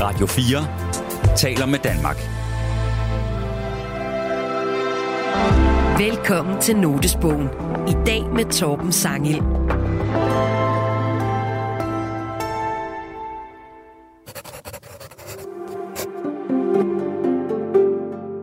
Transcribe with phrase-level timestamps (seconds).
[0.00, 2.16] Radio 4 taler med Danmark.
[5.98, 7.48] Velkommen til Notesbogen.
[7.88, 9.42] I dag med Torben Sangil.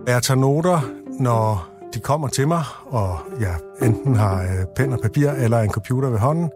[0.07, 4.99] Jeg tager noter, når de kommer til mig, og jeg enten har øh, pen og
[4.99, 6.49] papir eller en computer ved hånden.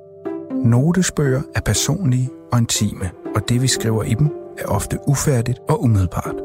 [0.51, 5.83] Notesbøger er personlige og intime, og det vi skriver i dem er ofte ufærdigt og
[5.83, 6.35] umiddelbart.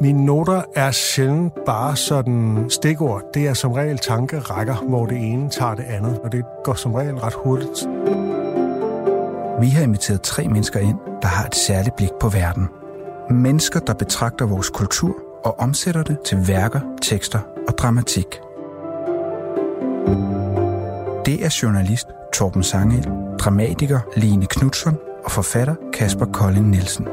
[0.00, 3.22] Mine noter er sjældent bare sådan stikord.
[3.34, 6.94] Det er som regel tankerækker, hvor det ene tager det andet, og det går som
[6.94, 7.86] regel ret hurtigt.
[9.60, 12.68] Vi har inviteret tre mennesker ind, der har et særligt blik på verden.
[13.30, 17.38] Mennesker, der betragter vores kultur og omsætter det til værker, tekster
[17.68, 18.40] og dramatik.
[21.26, 27.08] Det er journalist Torben Sangel, dramatiker Line Knudsen og forfatter Kasper Kolding Nielsen.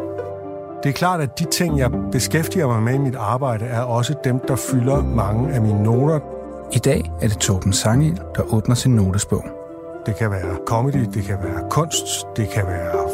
[0.83, 4.15] Det er klart, at de ting, jeg beskæftiger mig med i mit arbejde, er også
[4.23, 6.19] dem, der fylder mange af mine noter.
[6.71, 9.45] I dag er det Torben Sangel, der åbner sin notesbog.
[10.05, 12.05] Det kan være comedy, det kan være kunst,
[12.37, 13.09] det kan være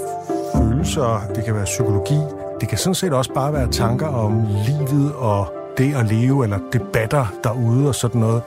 [0.55, 2.19] følelser, det kan være psykologi.
[2.61, 6.59] Det kan sådan set også bare være tanker om livet og det at leve, eller
[6.73, 8.41] debatter derude og sådan noget.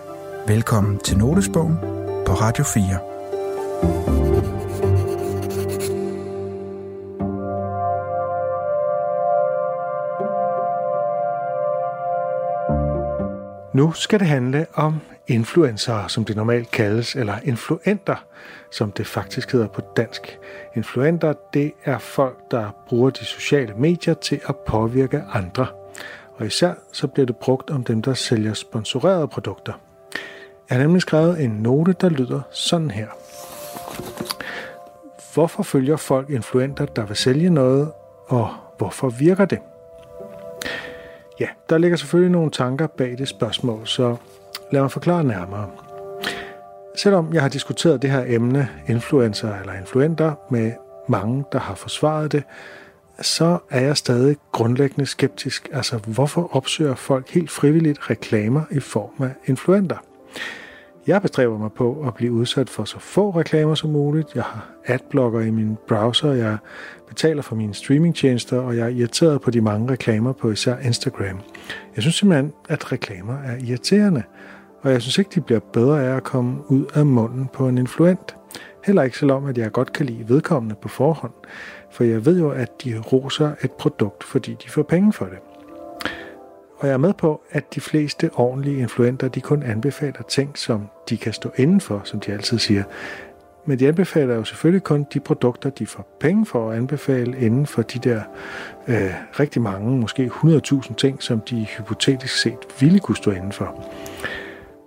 [0.47, 1.79] Velkommen til Notesbogen
[2.27, 4.16] på Radio 4.
[13.77, 18.25] Nu skal det handle om influencer, som det normalt kaldes, eller influenter,
[18.71, 20.39] som det faktisk hedder på dansk.
[20.77, 25.67] Influenter, det er folk, der bruger de sociale medier til at påvirke andre.
[26.37, 29.73] Og især så bliver det brugt om dem, der sælger sponsorerede produkter.
[30.71, 33.09] Jeg har nemlig skrevet en note, der lyder sådan her.
[35.35, 37.93] Hvorfor følger folk influenter, der vil sælge noget,
[38.29, 39.59] og hvorfor virker det?
[41.41, 44.17] Ja, der ligger selvfølgelig nogle tanker bag det spørgsmål, så
[44.73, 45.71] lad mig forklare nærmere.
[46.97, 50.73] Selvom jeg har diskuteret det her emne, influencer eller influenter, med
[51.09, 52.45] mange, der har forsvaret det,
[53.21, 55.69] så er jeg stadig grundlæggende skeptisk.
[55.73, 59.97] Altså, hvorfor opsøger folk helt frivilligt reklamer i form af influenter?
[61.07, 64.35] Jeg bestræber mig på at blive udsat for så få reklamer som muligt.
[64.35, 66.57] Jeg har adblocker i min browser, jeg
[67.09, 71.41] betaler for mine streamingtjenester, og jeg er irriteret på de mange reklamer på især Instagram.
[71.95, 74.23] Jeg synes simpelthen, at reklamer er irriterende,
[74.83, 77.79] og jeg synes ikke, de bliver bedre af at komme ud af munden på en
[77.79, 78.37] influent.
[78.85, 81.33] Heller ikke selvom, at jeg godt kan lide vedkommende på forhånd,
[81.91, 85.39] for jeg ved jo, at de roser et produkt, fordi de får penge for det.
[86.79, 90.89] Og jeg er med på, at de fleste ordentlige influenter, de kun anbefaler ting, som
[91.09, 92.83] de kan stå indenfor, som de altid siger.
[93.67, 97.67] Men de anbefaler jo selvfølgelig kun de produkter, de får penge for at anbefale inden
[97.67, 98.21] for de der
[98.89, 103.85] øh, rigtig mange, måske 100.000 ting, som de hypotetisk set ville kunne stå indenfor.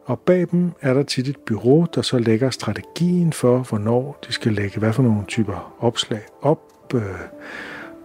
[0.06, 4.34] Og bag dem er der tit et bureau, der så lægger strategien for, hvornår de
[4.34, 6.60] skal lægge hvad for nogle typer opslag op,
[6.94, 7.02] øh,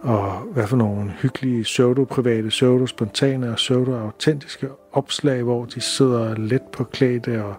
[0.05, 6.83] og hvad for nogle hyggelige pseudo-private, pseudo-spontane og pseudo-autentiske opslag, hvor de sidder let på
[6.83, 7.55] klæde og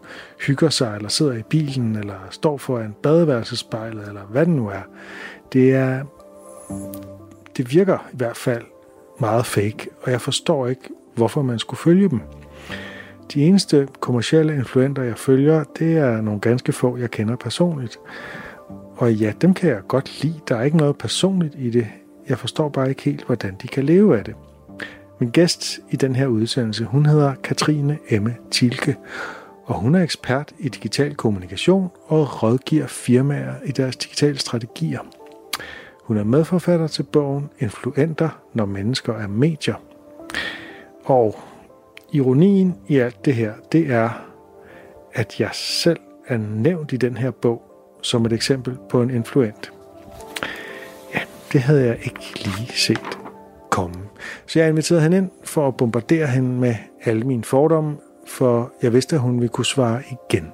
[0.46, 4.82] hygger sig, eller sidder i bilen, eller står foran badeværelsespejlet, eller hvad det nu er.
[5.52, 6.04] Det er...
[7.56, 8.64] Det virker i hvert fald
[9.20, 12.20] meget fake, og jeg forstår ikke, hvorfor man skulle følge dem.
[13.34, 17.98] De eneste kommercielle influenter, jeg følger, det er nogle ganske få, jeg kender personligt.
[18.96, 20.40] Og ja, dem kan jeg godt lide.
[20.48, 21.86] Der er ikke noget personligt i det.
[22.28, 24.34] Jeg forstår bare ikke helt, hvordan de kan leve af det.
[25.18, 28.96] Min gæst i den her udsendelse, hun hedder Katrine Emme Tilke,
[29.64, 35.00] og hun er ekspert i digital kommunikation og rådgiver firmaer i deres digitale strategier.
[36.02, 39.74] Hun er medforfatter til bogen Influenter, når mennesker er medier.
[41.04, 41.38] Og
[42.12, 44.10] ironien i alt det her, det er,
[45.12, 47.62] at jeg selv er nævnt i den her bog
[48.02, 49.72] som et eksempel på en influent.
[51.52, 53.18] Det havde jeg ikke lige set
[53.70, 53.96] komme.
[54.46, 57.96] Så jeg inviterede hende ind for at bombardere hende med alle mine fordomme,
[58.26, 60.52] for jeg vidste, at hun ville kunne svare igen.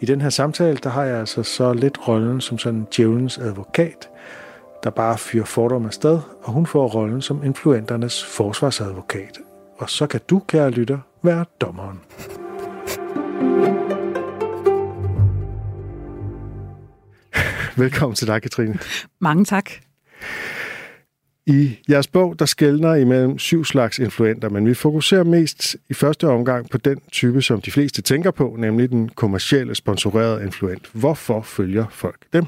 [0.00, 4.08] I den her samtale, der har jeg altså så lidt rollen som sådan djævelens advokat,
[4.84, 9.38] der bare fyrer fordomme afsted, og hun får rollen som influenternes forsvarsadvokat.
[9.78, 12.00] Og så kan du, kære lytter, være dommeren.
[17.76, 18.78] Velkommen til dig, Katrine.
[19.20, 19.70] Mange tak.
[21.46, 26.28] I jeres bog, der skældner imellem syv slags influenter, men vi fokuserer mest i første
[26.28, 30.90] omgang på den type, som de fleste tænker på, nemlig den kommercielle sponsorerede influent.
[30.92, 32.46] Hvorfor følger folk dem?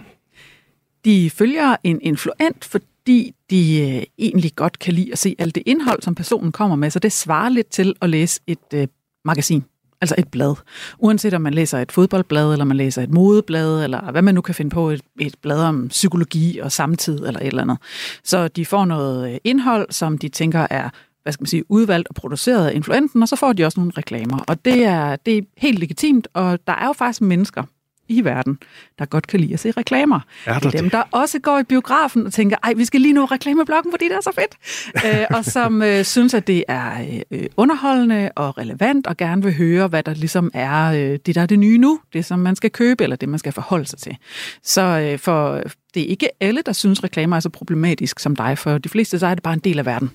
[1.05, 5.62] De følger en influent, fordi de øh, egentlig godt kan lide at se alt det
[5.67, 8.88] indhold, som personen kommer med, så det svarer lidt til at læse et øh,
[9.25, 9.65] magasin.
[10.05, 10.55] Altså et blad.
[10.99, 14.41] Uanset om man læser et fodboldblad, eller man læser et modeblad, eller hvad man nu
[14.41, 17.79] kan finde på, et, et blad om psykologi og samtid, eller et eller andet.
[18.25, 20.89] Så de får noget øh, indhold, som de tænker er
[21.23, 23.93] hvad skal man sige, udvalgt og produceret af influenten, og så får de også nogle
[23.99, 24.39] reklamer.
[24.49, 27.62] Og det er, det er helt legitimt, og der er jo faktisk mennesker,
[28.09, 28.59] i verden,
[28.99, 30.21] der godt kan lide at se reklamer.
[30.47, 30.93] Er der dem, det?
[30.93, 34.15] der også går i biografen og tænker, ej, vi skal lige nå reklameblokken, fordi det
[34.15, 34.56] er så fedt.
[35.06, 39.55] øh, og som øh, synes, at det er øh, underholdende og relevant, og gerne vil
[39.55, 42.56] høre, hvad der ligesom er øh, det, der er det nye nu, det som man
[42.56, 44.17] skal købe, eller det, man skal forholde sig til.
[44.62, 45.62] Så øh, for
[45.95, 48.59] det er ikke alle, der synes, reklamer er så problematisk som dig.
[48.59, 50.11] For de fleste, så er det bare en del af verden.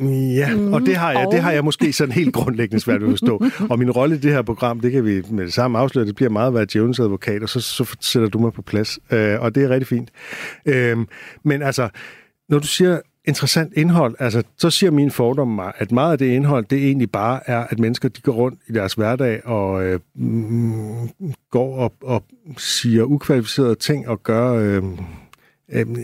[0.00, 3.08] Ja, mm, og det har, jeg, det har jeg måske sådan helt grundlæggende svært ved
[3.08, 3.44] at forstå.
[3.70, 6.14] Og min rolle i det her program, det kan vi med det samme afsløre, det
[6.14, 8.98] bliver meget at være djævelens advokat, og så, så sætter du mig på plads.
[9.10, 10.10] Øh, og det er rigtig fint.
[10.66, 10.98] Øh,
[11.42, 11.88] men altså,
[12.48, 16.26] når du siger interessant indhold, altså, så siger min fordom mig, at meget af det
[16.26, 20.00] indhold, det egentlig bare er, at mennesker de går rundt i deres hverdag og øh,
[20.14, 21.08] mm,
[21.50, 22.24] går op og
[22.58, 24.52] siger ukvalificerede ting og gør...
[24.52, 24.82] Øh,
[25.72, 25.96] Øhm,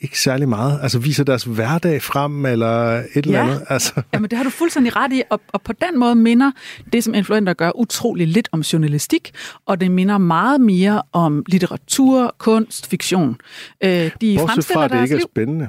[0.00, 0.78] ikke særlig meget.
[0.82, 3.20] Altså viser deres hverdag frem, eller et ja.
[3.20, 3.62] eller andet.
[3.68, 4.02] Altså.
[4.14, 6.50] Jamen det har du fuldstændig ret i, og, og på den måde minder
[6.92, 9.32] det, som influenter gør, utrolig lidt om journalistik,
[9.66, 13.36] og det minder meget mere om litteratur, kunst, fiktion.
[13.84, 15.68] Øh, de Bortset fra, at det ikke er liv.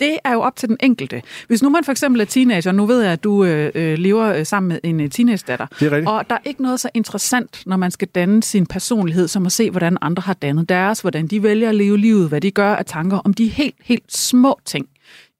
[0.00, 1.22] Det er jo op til den enkelte.
[1.46, 4.32] Hvis nu man for eksempel er teenager, nu ved jeg, at du øh, øh lever
[4.32, 7.62] øh, sammen med en øh, teenage-datter, det er og der er ikke noget så interessant,
[7.66, 11.26] når man skal danne sin personlighed, som at se, hvordan andre har dannet deres, hvordan
[11.26, 14.60] de vælger at leve livet, hvad de gør af tanker om de helt, helt små
[14.64, 14.86] ting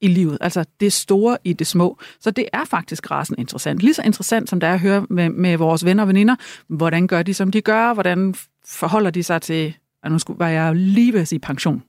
[0.00, 0.38] i livet.
[0.40, 1.98] Altså det store i det små.
[2.20, 3.82] Så det er faktisk rasen interessant.
[3.82, 6.36] Lige så interessant som det er at høre med, med vores venner og veninder,
[6.68, 8.34] hvordan gør de, som de gør, hvordan
[8.66, 11.82] forholder de sig til, og nu skulle jeg lige ved at sige pension,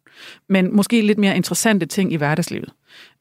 [0.50, 2.70] men måske lidt mere interessante ting i hverdagslivet.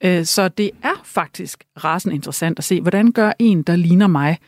[0.05, 4.39] Øh, så det er faktisk rasen interessant at se, hvordan gør en, der ligner mig,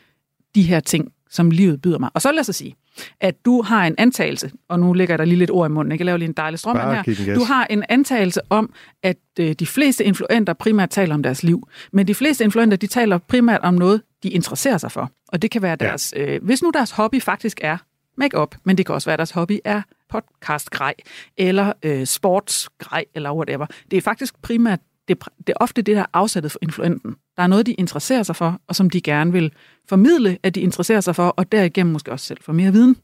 [0.55, 2.09] de her ting, som livet byder mig.
[2.13, 2.75] Og så lad os sige,
[3.19, 6.01] at du har en antagelse, og nu lægger der lige lidt ord i munden, ikke?
[6.01, 7.35] jeg laver lige en dejlig strømmand her.
[7.35, 8.73] Du har en antagelse om,
[9.03, 12.87] at øh, de fleste influenter primært taler om deres liv, men de fleste influenter, de
[12.87, 15.11] taler primært om noget, de interesserer sig for.
[15.27, 16.35] Og det kan være deres, ja.
[16.35, 17.77] øh, hvis nu deres hobby faktisk er
[18.17, 19.81] make-up, men det kan også være, at deres hobby er
[20.13, 20.93] podcast-grej,
[21.37, 23.65] eller øh, sportsgrej, eller whatever.
[23.91, 27.15] Det er faktisk primært, det, det er ofte det, der er afsættet for influenten.
[27.37, 29.53] Der er noget, de interesserer sig for, og som de gerne vil
[29.89, 32.95] formidle, at de interesserer sig for, og derigennem måske også selv få mere viden.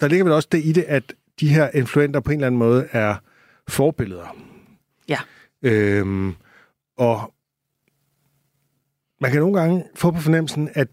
[0.00, 2.58] Der ligger vel også det i det, at de her influenter på en eller anden
[2.58, 3.14] måde er
[3.68, 4.36] forbilleder.
[5.08, 5.18] Ja.
[5.62, 6.34] Øhm,
[6.98, 7.34] og
[9.20, 10.88] man kan nogle gange få på fornemmelsen, at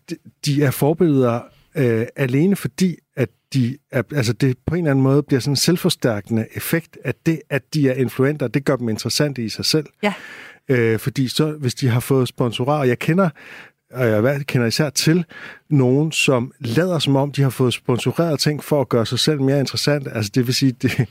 [0.45, 1.41] de er forbilleder
[1.75, 5.51] øh, alene fordi, at de er, altså det på en eller anden måde bliver sådan
[5.51, 9.65] en selvforstærkende effekt, at det, at de er influenter, det gør dem interessante i sig
[9.65, 9.85] selv.
[10.03, 10.13] Ja.
[10.69, 13.29] Øh, fordi så, hvis de har fået sponsorer, og jeg kender
[13.93, 15.25] og jeg kender især til
[15.69, 19.41] nogen, som lader som om, de har fået sponsoreret ting for at gøre sig selv
[19.41, 20.07] mere interessant.
[20.11, 21.07] Altså det vil sige, det,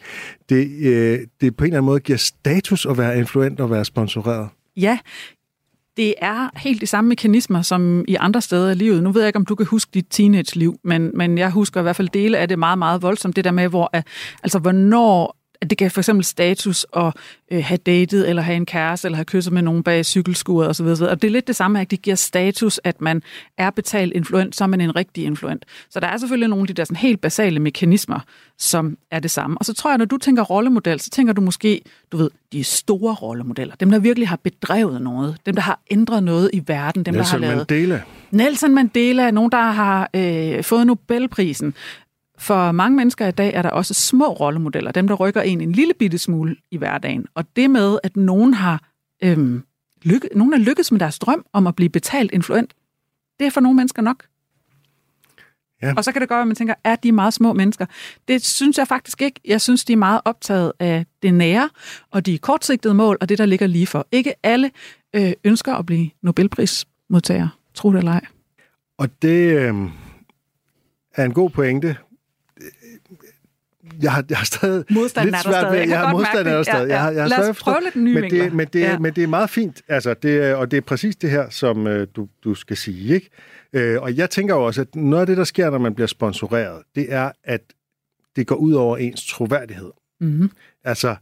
[0.48, 3.84] det, øh, det på en eller anden måde giver status at være influent og være
[3.84, 4.48] sponsoreret.
[4.76, 4.98] Ja,
[5.96, 9.02] det er helt de samme mekanismer som i andre steder i livet.
[9.02, 11.82] Nu ved jeg ikke, om du kan huske dit teenage-liv, men, men jeg husker i
[11.82, 13.36] hvert fald dele af det meget, meget voldsomt.
[13.36, 13.90] Det der med, hvor,
[14.42, 17.12] altså, hvornår at det kan for eksempel status at
[17.50, 20.86] øh, have datet, eller have en kæreste, eller have kysset med nogen bag cykelskuret osv.
[20.86, 23.22] Og det er lidt det samme, at det giver status, at man
[23.58, 25.64] er betalt influent, så er man en rigtig influent.
[25.90, 28.20] Så der er selvfølgelig nogle af de der sådan helt basale mekanismer,
[28.58, 29.58] som er det samme.
[29.58, 31.80] Og så tror jeg, når du tænker rollemodel, så tænker du måske,
[32.12, 33.74] du ved, de store rollemodeller.
[33.74, 35.36] Dem, der virkelig har bedrevet noget.
[35.46, 37.02] Dem, der har ændret noget i verden.
[37.02, 37.70] Dem, Nelson der har lavet...
[37.70, 38.02] Mandela.
[38.30, 41.74] Nelson Mandela, nogen, der har øh, fået Nobelprisen.
[42.42, 45.72] For mange mennesker i dag er der også små rollemodeller, dem der rykker en en
[45.72, 47.26] lille bitte smule i hverdagen.
[47.34, 48.82] Og det med, at nogen har
[49.22, 49.62] øhm,
[50.02, 52.74] lykke, nogen er lykkedes med deres drøm om at blive betalt influent,
[53.40, 54.24] det er for nogle mennesker nok.
[55.82, 55.94] Ja.
[55.96, 57.86] Og så kan det godt være, at man tænker, er de meget små mennesker?
[58.28, 59.40] Det synes jeg faktisk ikke.
[59.44, 61.70] Jeg synes, de er meget optaget af det nære,
[62.10, 64.06] og de kortsigtede mål, og det, der ligger lige for.
[64.12, 64.70] Ikke alle
[65.14, 68.26] øh, ønsker at blive Nobelprismodtager, tro det eller ej.
[68.98, 69.74] Og det øh,
[71.14, 71.96] er en god pointe,
[74.02, 76.62] jeg har, jeg har stadig Modstanden lidt svært ved, jeg, jeg har modstand er der
[76.62, 76.88] stadig.
[76.88, 76.94] Ja, ja.
[76.94, 78.98] Jeg har, jeg har Lad os prøve lidt nye men det, men, det, ja.
[78.98, 82.02] men det er meget fint, altså det, og det er præcis det her, som uh,
[82.16, 83.96] du, du skal sige, ikke?
[83.96, 86.08] Uh, og jeg tænker jo også, at noget af det, der sker, når man bliver
[86.08, 87.60] sponsoreret, det er, at
[88.36, 89.90] det går ud over ens troværdighed.
[90.20, 90.50] Mm-hmm.
[90.84, 91.16] Altså,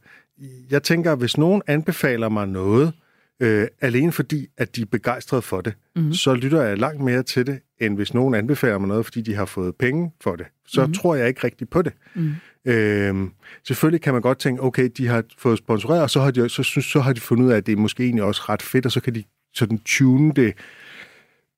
[0.71, 2.93] jeg tænker, hvis nogen anbefaler mig noget,
[3.41, 6.13] øh, alene fordi, at de er begejstrede for det, mm-hmm.
[6.13, 9.35] så lytter jeg langt mere til det, end hvis nogen anbefaler mig noget, fordi de
[9.35, 10.47] har fået penge for det.
[10.67, 10.93] Så mm.
[10.93, 11.93] tror jeg ikke rigtigt på det.
[12.15, 12.33] Mm.
[12.65, 13.31] Øhm,
[13.67, 16.63] selvfølgelig kan man godt tænke, okay, de har fået sponsoreret, og så har de, så,
[16.63, 18.87] synes, så har de fundet ud af, at det er måske egentlig også ret fedt,
[18.87, 20.55] og så kan de sådan tune det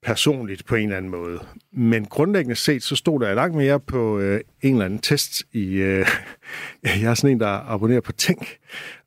[0.02, 1.38] personligt på en eller anden måde.
[1.72, 5.74] Men grundlæggende set, så stod der langt mere på øh, en eller anden test i...
[5.74, 6.06] Øh,
[7.02, 8.58] jeg er sådan en, der abonnerer på Tænk,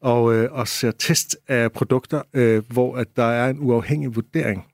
[0.02, 4.66] og, øh, og ser test af produkter, øh, hvor at der er en uafhængig vurdering.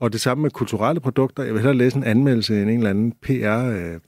[0.00, 1.42] Og det samme med kulturelle produkter.
[1.42, 3.64] Jeg vil hellere læse en anmeldelse end en eller anden PR...
[3.64, 4.00] Øh,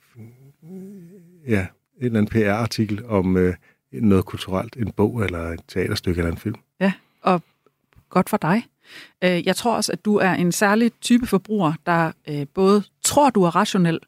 [1.48, 1.66] ja,
[1.98, 3.54] en eller anden PR-artikel om øh,
[3.92, 6.56] noget kulturelt, en bog eller et teaterstykke eller en film.
[6.80, 6.92] Ja,
[7.22, 7.42] og
[8.08, 8.66] godt for dig.
[9.24, 13.30] Øh, jeg tror også, at du er en særlig type forbruger, der øh, både tror,
[13.30, 13.98] du er rationel,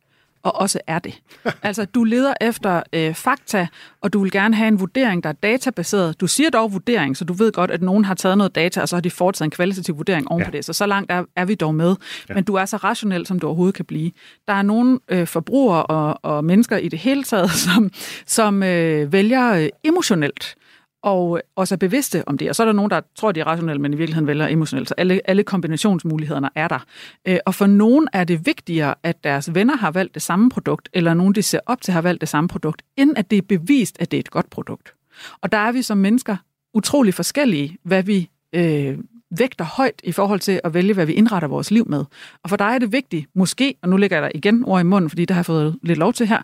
[0.42, 1.20] og også er det.
[1.62, 3.66] Altså, du leder efter øh, fakta,
[4.00, 6.20] og du vil gerne have en vurdering, der er databaseret.
[6.20, 8.88] Du siger dog vurdering, så du ved godt, at nogen har taget noget data, og
[8.88, 10.44] så har de foretaget en kvalitativ vurdering oven ja.
[10.44, 10.64] på det.
[10.64, 11.96] Så så langt er, er vi dog med.
[12.28, 12.34] Ja.
[12.34, 14.10] Men du er så rationel, som du overhovedet kan blive.
[14.48, 17.90] Der er nogle øh, forbrugere og, og mennesker i det hele taget, som,
[18.26, 20.56] som øh, vælger øh, emotionelt
[21.02, 22.48] og også er bevidste om det.
[22.48, 24.88] Og så er der nogen, der tror, de er rationelle, men i virkeligheden vælger emotionelt.
[24.88, 26.84] Så alle, alle kombinationsmulighederne er der.
[27.28, 30.88] Øh, og for nogen er det vigtigere, at deres venner har valgt det samme produkt,
[30.92, 33.42] eller nogen, de ser op til, har valgt det samme produkt, end at det er
[33.42, 34.94] bevist, at det er et godt produkt.
[35.40, 36.36] Og der er vi som mennesker
[36.74, 38.98] utrolig forskellige, hvad vi øh,
[39.38, 42.04] vægter højt i forhold til at vælge, hvad vi indretter vores liv med.
[42.42, 45.10] Og for dig er det vigtigt, måske, og nu lægger jeg igen ord i munden,
[45.10, 46.42] fordi det har jeg fået lidt lov til her,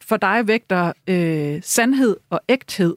[0.00, 2.94] for dig vægter øh, sandhed og ægthed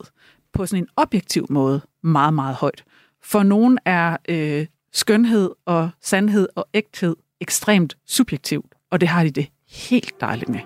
[0.54, 2.84] på sådan en objektiv måde meget, meget højt.
[3.24, 9.32] For nogen er øh, skønhed og sandhed og ægthed ekstremt subjektivt, og det har de
[9.32, 10.60] det helt dejligt med.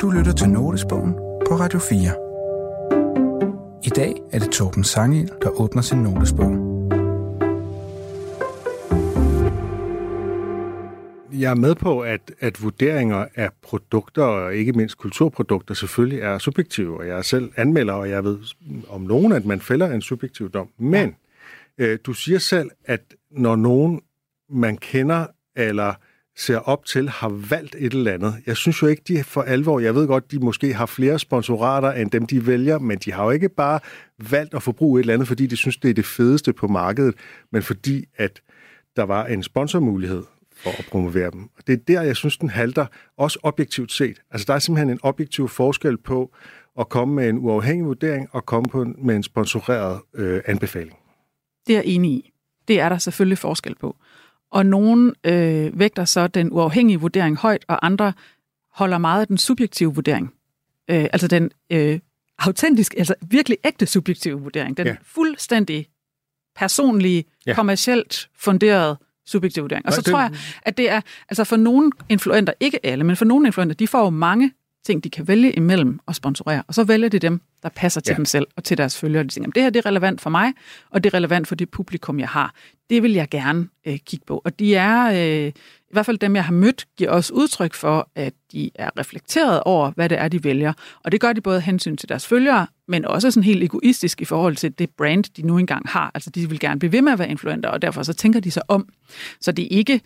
[0.00, 1.12] Du lytter til Notesbogen
[1.48, 2.24] på Radio 4.
[3.84, 6.73] I dag er det Torben Sangel, der åbner sin notesbog.
[11.40, 16.38] Jeg er med på, at, at vurderinger af produkter, og ikke mindst kulturprodukter, selvfølgelig er
[16.38, 18.38] subjektive, og jeg er selv anmelder, og jeg ved
[18.88, 20.68] om nogen, at man fælder en subjektiv dom.
[20.78, 21.16] Men
[21.78, 21.84] ja.
[21.84, 23.00] øh, du siger selv, at
[23.30, 24.00] når nogen,
[24.50, 25.26] man kender
[25.56, 25.94] eller
[26.36, 28.34] ser op til, har valgt et eller andet.
[28.46, 31.92] Jeg synes jo ikke, de for alvor, jeg ved godt, de måske har flere sponsorater
[31.92, 33.80] end dem, de vælger, men de har jo ikke bare
[34.30, 37.14] valgt at forbruge et eller andet, fordi de synes, det er det fedeste på markedet,
[37.52, 38.40] men fordi, at
[38.96, 40.22] der var en sponsormulighed
[40.64, 41.42] for at promovere dem.
[41.42, 44.22] Og det er der, jeg synes, den halter, også objektivt set.
[44.30, 46.34] Altså, der er simpelthen en objektiv forskel på
[46.78, 50.96] at komme med en uafhængig vurdering og komme på, med en sponsoreret øh, anbefaling.
[51.66, 52.32] Det er jeg enig i.
[52.68, 53.96] Det er der selvfølgelig forskel på.
[54.50, 58.12] Og nogen øh, vægter så den uafhængige vurdering højt, og andre
[58.72, 60.34] holder meget af den subjektive vurdering.
[60.90, 62.00] Øh, altså den øh,
[62.38, 64.76] autentiske, altså virkelig ægte subjektive vurdering.
[64.76, 64.96] Den ja.
[65.02, 65.86] fuldstændig
[66.56, 67.54] personlige, ja.
[67.54, 69.86] kommercielt funderede subjektiv vurdering.
[69.86, 70.30] Og så tror jeg,
[70.62, 74.04] at det er, altså for nogle influenter, ikke alle, men for nogle influenter, de får
[74.04, 74.52] jo mange
[74.84, 78.12] ting, de kan vælge imellem og sponsorere, og så vælger de dem, der passer til
[78.12, 78.16] ja.
[78.16, 79.22] dem selv og til deres følgere.
[79.22, 80.52] De tænker, det her det er relevant for mig,
[80.90, 82.54] og det er relevant for det publikum, jeg har.
[82.90, 84.42] Det vil jeg gerne øh, kigge på.
[84.44, 85.52] Og de er, øh,
[85.94, 89.60] i hvert fald dem, jeg har mødt, giver også udtryk for, at de er reflekteret
[89.60, 90.72] over, hvad det er, de vælger.
[91.04, 94.24] Og det gør de både hensyn til deres følgere, men også sådan helt egoistisk i
[94.24, 96.10] forhold til det brand, de nu engang har.
[96.14, 98.50] Altså, de vil gerne blive ved med at være influenter, og derfor så tænker de
[98.50, 98.88] sig om.
[99.40, 100.00] Så det er ikke,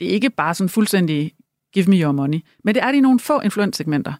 [0.00, 1.32] det er ikke bare sådan fuldstændig
[1.74, 2.40] give me your money.
[2.64, 4.12] Men det er de nogle få influenssegmenter.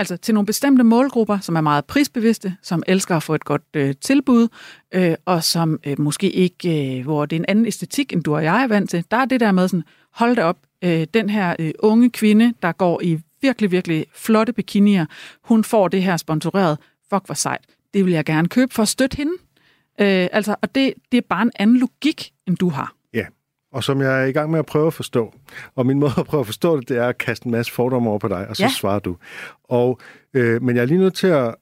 [0.00, 3.62] Altså til nogle bestemte målgrupper, som er meget prisbevidste, som elsker at få et godt
[3.74, 4.48] øh, tilbud,
[4.94, 8.34] øh, og som øh, måske ikke, øh, hvor det er en anden æstetik, end du
[8.34, 9.04] og jeg er vant til.
[9.10, 12.54] Der er det der med sådan, hold det op, øh, den her øh, unge kvinde,
[12.62, 15.06] der går i virkelig, virkelig flotte bikinier,
[15.44, 16.78] hun får det her sponsoreret.
[17.10, 17.64] Fuck, hvor sejt.
[17.94, 19.32] Det vil jeg gerne købe for at støtte hende.
[20.00, 22.94] Øh, altså, og det, det er bare en anden logik, end du har
[23.72, 25.34] og som jeg er i gang med at prøve at forstå.
[25.74, 28.10] Og min måde at prøve at forstå det, det er at kaste en masse fordomme
[28.10, 28.68] over på dig, og så ja.
[28.68, 29.16] svarer du.
[29.64, 30.00] Og,
[30.34, 31.54] øh, men jeg er lige nødt til at...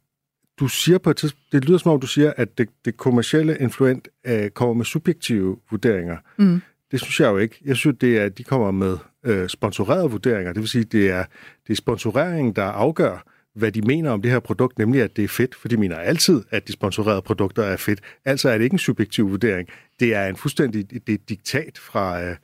[0.60, 3.56] Du siger på et tidspunkt, det lyder som om, du siger, at det, det kommercielle
[3.60, 6.16] influent øh, kommer med subjektive vurderinger.
[6.36, 6.62] Mm.
[6.90, 7.60] Det synes jeg jo ikke.
[7.64, 10.52] Jeg synes, det er, at de kommer med øh, sponsorerede vurderinger.
[10.52, 11.24] Det vil sige, det er,
[11.66, 13.24] det er sponsoreringen, der afgør,
[13.58, 15.96] hvad de mener om det her produkt, nemlig at det er fedt, for de mener
[15.96, 18.00] altid, at de sponsorerede produkter er fedt.
[18.24, 19.68] Altså er det ikke en subjektiv vurdering.
[20.00, 22.36] Det er en fuldstændig det er diktat fra, øh,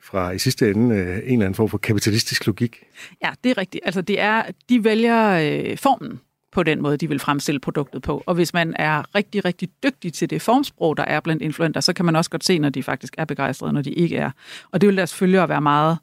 [0.00, 2.82] fra i sidste ende øh, en eller anden form for kapitalistisk logik.
[3.24, 3.82] Ja, det er rigtigt.
[3.86, 6.20] Altså det er, de vælger øh, formen
[6.52, 8.22] på den måde, de vil fremstille produktet på.
[8.26, 11.92] Og hvis man er rigtig, rigtig dygtig til det formsprog, der er blandt influenter, så
[11.92, 14.30] kan man også godt se, når de faktisk er begejstrede, når de ikke er.
[14.70, 15.98] Og det vil deres følgere være meget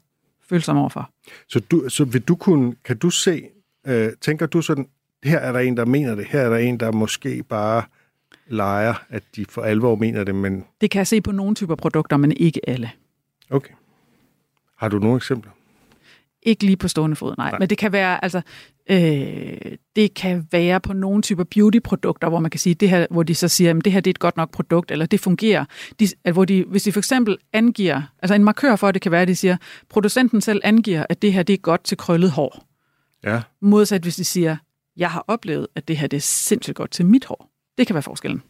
[0.48, 1.10] følsomme overfor.
[1.48, 3.42] Så, du, så vil du kunne, kan du se
[3.86, 4.88] Øh, tænker du sådan,
[5.24, 7.82] her er der en, der mener det, her er der en, der måske bare
[8.46, 10.64] leger, at de for alvor mener det, men...
[10.80, 12.90] Det kan jeg se på nogle typer produkter, men ikke alle.
[13.50, 13.72] Okay.
[14.76, 15.50] Har du nogle eksempler?
[16.42, 17.50] Ikke lige på stående fod, nej.
[17.50, 17.58] Nej.
[17.58, 18.40] Men det kan være, altså,
[18.90, 23.22] øh, det kan være på nogle typer beauty-produkter, hvor man kan sige, det her, hvor
[23.22, 25.64] de så siger, at det her det er et godt nok produkt, eller det fungerer.
[26.00, 29.12] De, at hvor de, hvis de for eksempel angiver, altså en markør for det kan
[29.12, 29.56] være, at de siger,
[29.88, 32.64] producenten selv angiver, at det her det er godt til krøllet hår.
[33.24, 33.42] Ja.
[33.62, 34.56] Modsat hvis de siger,
[34.96, 37.50] jeg har oplevet, at det her det er sindssygt godt til mit hår.
[37.78, 38.42] Det kan være forskellen.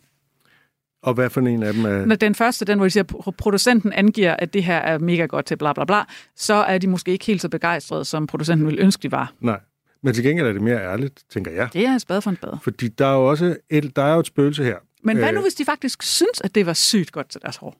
[1.02, 2.04] Og hvad for en af dem er...
[2.06, 5.26] Når den første, den hvor de siger, at producenten angiver, at det her er mega
[5.26, 6.02] godt til bla bla bla,
[6.36, 9.32] så er de måske ikke helt så begejstrede, som producenten ville ønske, de var.
[9.40, 9.60] Nej.
[10.02, 11.68] Men til gengæld er det mere ærligt, tænker jeg.
[11.72, 12.58] Det er en spade for en spade.
[12.62, 14.76] Fordi der er jo også et, der er jo et spøgelse her.
[15.02, 15.34] Men hvad Øh.
[15.34, 17.76] nu, hvis de faktisk synes, at det var sygt godt til deres hår?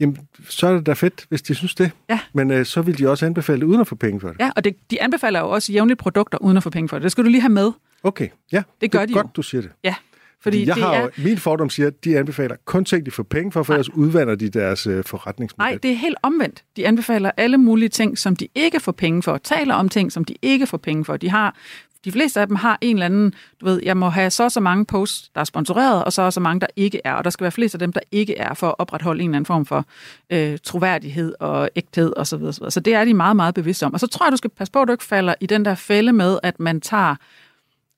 [0.00, 0.16] Jamen,
[0.48, 1.90] så er det da fedt, hvis de synes det.
[2.10, 2.20] Ja.
[2.32, 4.36] Men øh, så vil de også anbefale det, uden at få penge for det.
[4.40, 7.02] Ja, og det, de anbefaler jo også jævnligt produkter, uden at få penge for det.
[7.02, 7.72] Det skal du lige have med.
[8.02, 8.62] Okay, ja.
[8.80, 9.30] Det gør det er de godt, jo.
[9.36, 9.70] du siger det.
[9.84, 9.94] Ja,
[10.42, 11.08] Fordi jeg det har er...
[11.24, 13.76] min fordom siger, at de anbefaler kun ting, de får penge for, for Nej.
[13.78, 15.70] ellers udvander de deres øh, forretningsmodel.
[15.72, 16.64] Nej, det er helt omvendt.
[16.76, 19.38] De anbefaler alle mulige ting, som de ikke får penge for.
[19.38, 21.16] Taler om ting, som de ikke får penge for.
[21.16, 21.56] De har
[22.04, 24.52] de fleste af dem har en eller anden, du ved, jeg må have så og
[24.52, 27.12] så mange posts, der er sponsoreret, og så og så mange, der ikke er.
[27.12, 29.36] Og der skal være flest af dem, der ikke er, for at opretholde en eller
[29.36, 29.86] anden form for
[30.30, 32.24] øh, troværdighed og ægthed osv.
[32.24, 32.70] Så, videre, så, videre.
[32.70, 33.94] så det er de meget, meget bevidste om.
[33.94, 35.74] Og så tror jeg, du skal passe på, at du ikke falder i den der
[35.74, 37.16] fælde med, at man tager,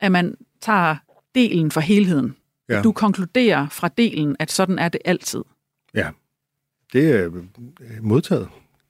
[0.01, 0.97] at man tager
[1.35, 2.37] delen for helheden.
[2.69, 2.83] Ja.
[2.83, 5.43] Du konkluderer fra delen, at sådan er det altid.
[5.95, 6.09] Ja,
[6.93, 8.49] det er øh, modtaget.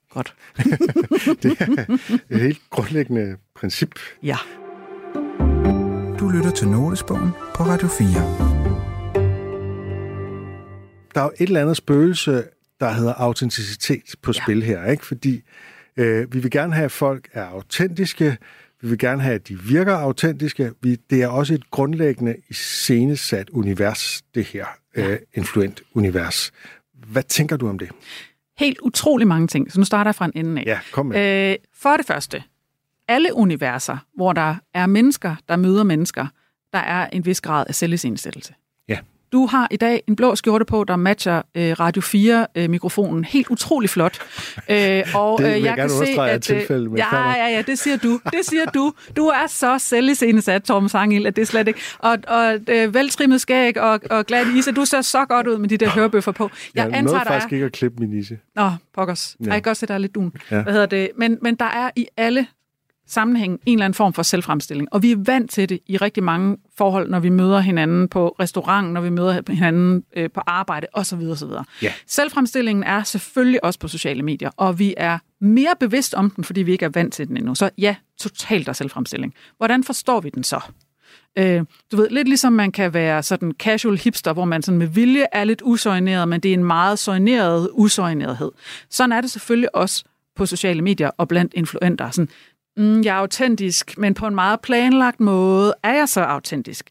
[0.09, 0.35] Godt.
[1.43, 1.87] Det er
[2.29, 3.99] et helt grundlæggende princip.
[4.23, 4.37] Ja.
[6.23, 8.07] Du lytter til Notesbogen på Radio 4.
[11.15, 12.43] Der er jo et eller andet spøgelse,
[12.79, 14.41] der hedder autenticitet på Ja.
[14.43, 15.05] spil her, ikke?
[15.05, 15.41] Fordi
[15.97, 18.37] øh, vi vil gerne have, at folk er autentiske,
[18.81, 20.71] vi vil gerne have, at de virker autentiske.
[20.81, 24.65] Vi, det er også et grundlæggende iscenesat univers, det her
[24.95, 26.51] øh, influent univers.
[27.07, 27.89] Hvad tænker du om det?
[28.57, 29.71] Helt utrolig mange ting.
[29.71, 30.65] Så nu starter jeg fra en ende af.
[30.65, 31.49] Ja, kom med.
[31.51, 32.43] Øh, for det første,
[33.13, 36.27] alle universer, hvor der er mennesker, der møder mennesker,
[36.73, 38.53] der er en vis grad af selvisensættelse.
[38.89, 38.97] Ja.
[39.31, 43.89] Du har i dag en blå skjorte på, der matcher øh, Radio 4-mikrofonen helt utrolig
[43.89, 44.17] flot.
[44.69, 47.79] Øh, og, Det vil øh, jeg gerne understrege er tilfældet med ja, ja, ja, det
[47.79, 48.19] siger du.
[48.25, 48.93] Det siger du.
[49.15, 51.79] Du er så selvisensat, Torben Sangil, at det er slet ikke...
[51.99, 54.71] Og, og øh, veltrimmet skæg og, og glad ise.
[54.71, 56.49] Du ser så godt ud med de der hørebøffer på.
[56.75, 57.33] Jeg, Jeg antager, der er...
[57.33, 58.39] faktisk ikke at klippe min isse.
[58.55, 59.35] Nå, pokkers.
[59.39, 59.45] Ja.
[59.45, 60.33] Jeg kan godt se, der er lidt dun.
[60.51, 60.61] Ja.
[60.63, 61.09] Hvad hedder det?
[61.17, 62.47] Men, men der er i alle
[63.07, 64.87] sammenhæng en eller anden form for selvfremstilling.
[64.91, 68.35] Og vi er vant til det i rigtig mange forhold, når vi møder hinanden på
[68.39, 71.19] restaurant, når vi møder hinanden øh, på arbejde osv.
[71.19, 71.49] osv.
[71.81, 71.93] Ja.
[72.07, 76.61] Selvfremstillingen er selvfølgelig også på sociale medier, og vi er mere bevidst om den, fordi
[76.61, 77.55] vi ikke er vant til den endnu.
[77.55, 79.33] Så ja, totalt er selvfremstilling.
[79.57, 80.59] Hvordan forstår vi den så?
[81.37, 84.87] Øh, du ved, lidt ligesom man kan være sådan casual hipster, hvor man sådan med
[84.87, 88.51] vilje er lidt usøjneret, men det er en meget søjneret usøjnerethed.
[88.89, 90.03] Sådan er det selvfølgelig også
[90.35, 92.11] på sociale medier og blandt influenter.
[92.11, 92.29] Sådan,
[92.77, 96.89] mm, jeg er autentisk, men på en meget planlagt måde er jeg så autentisk.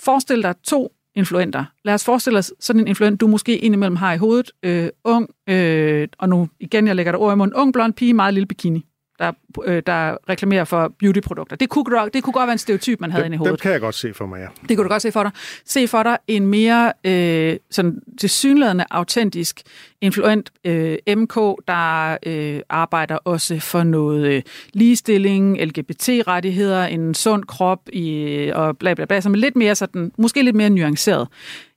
[0.00, 1.64] Forestil dig to influenter.
[1.84, 4.50] Lad os forestille os sådan en influent, du måske indimellem har i hovedet.
[4.62, 7.54] Øh, ung, øh, og nu igen, jeg lægger der ord i munden.
[7.54, 8.86] Ung, blond pige, meget lille bikini,
[9.18, 9.32] der,
[9.64, 11.56] øh, der reklamerer for beautyprodukter.
[11.56, 13.52] Det kunne, godt- det kunne godt være en stereotyp, man havde inde i Dem, hovedet.
[13.58, 14.46] dem kan jeg godt se for mig, ja.
[14.68, 15.32] Det kunne du godt se for dig.
[15.64, 19.60] Se for dig en mere øh, sådan tilsyneladende autentisk
[20.00, 21.34] influent øh, MK,
[21.68, 28.94] der øh, arbejder også for noget øh, ligestilling, LGBT-rettigheder, en sund krop i, og bla
[28.94, 31.28] bla bla, som er lidt mere sådan, måske lidt mere nuanceret.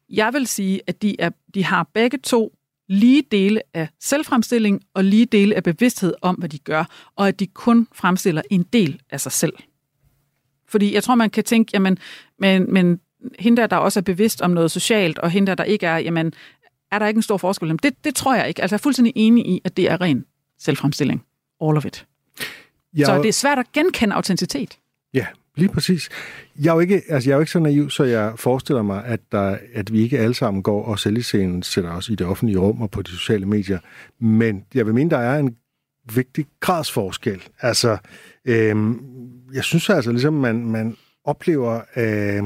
[0.09, 2.53] Jeg vil sige, at de, er, de har begge to
[2.89, 7.39] lige dele af selvfremstilling og lige dele af bevidsthed om, hvad de gør, og at
[7.39, 9.53] de kun fremstiller en del af sig selv.
[10.67, 11.97] Fordi jeg tror, man kan tænke, jamen,
[12.39, 12.99] men, men
[13.39, 15.97] hende der, der også er bevidst om noget socialt, og hende der, der ikke er,
[15.97, 16.33] jamen,
[16.91, 17.67] er der ikke en stor forskel?
[17.67, 18.61] Jamen, det, det tror jeg ikke.
[18.61, 20.25] Altså, jeg er fuldstændig enig i, at det er ren
[20.59, 21.25] selvfremstilling.
[21.61, 22.05] All of it.
[22.93, 24.78] Jeg, Så det er svært at genkende autenticitet.
[25.55, 26.09] Lige præcis.
[26.59, 29.05] Jeg er jo ikke, altså jeg er jo ikke så naiv, så jeg forestiller mig,
[29.05, 32.59] at, der, at vi ikke alle sammen går og selviscenen sætter os i det offentlige
[32.59, 33.79] rum og på de sociale medier.
[34.19, 35.55] Men jeg vil mene, der er en
[36.15, 37.43] vigtig gradsforskel.
[37.61, 37.97] Altså,
[38.45, 39.01] øhm,
[39.53, 42.43] jeg synes altså, ligesom man, man oplever, øh,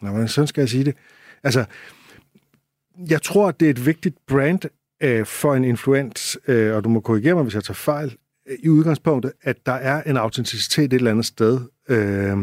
[0.00, 0.94] nå, hvordan sådan skal jeg sige det,
[1.42, 1.64] altså,
[3.08, 4.60] jeg tror, at det er et vigtigt brand
[5.02, 8.16] øh, for en influent, øh, og du må korrigere mig, hvis jeg tager fejl,
[8.62, 12.36] i udgangspunktet, at der er en autenticitet et eller andet sted, øh,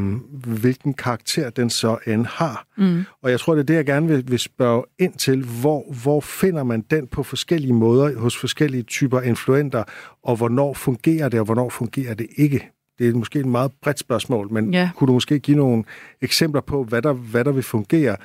[0.60, 2.66] hvilken karakter den så end har.
[2.78, 3.04] Mm.
[3.24, 5.44] Og jeg tror, det er det, jeg gerne vil, vil spørge ind til.
[5.62, 9.84] Hvor, hvor finder man den på forskellige måder hos forskellige typer influenter,
[10.24, 12.70] og hvornår fungerer det, og hvornår fungerer det ikke?
[13.00, 14.90] Det er måske et meget bredt spørgsmål, men Ja.
[14.96, 15.84] kunne du måske give nogle
[16.22, 18.16] eksempler på, hvad der, hvad der vil fungere?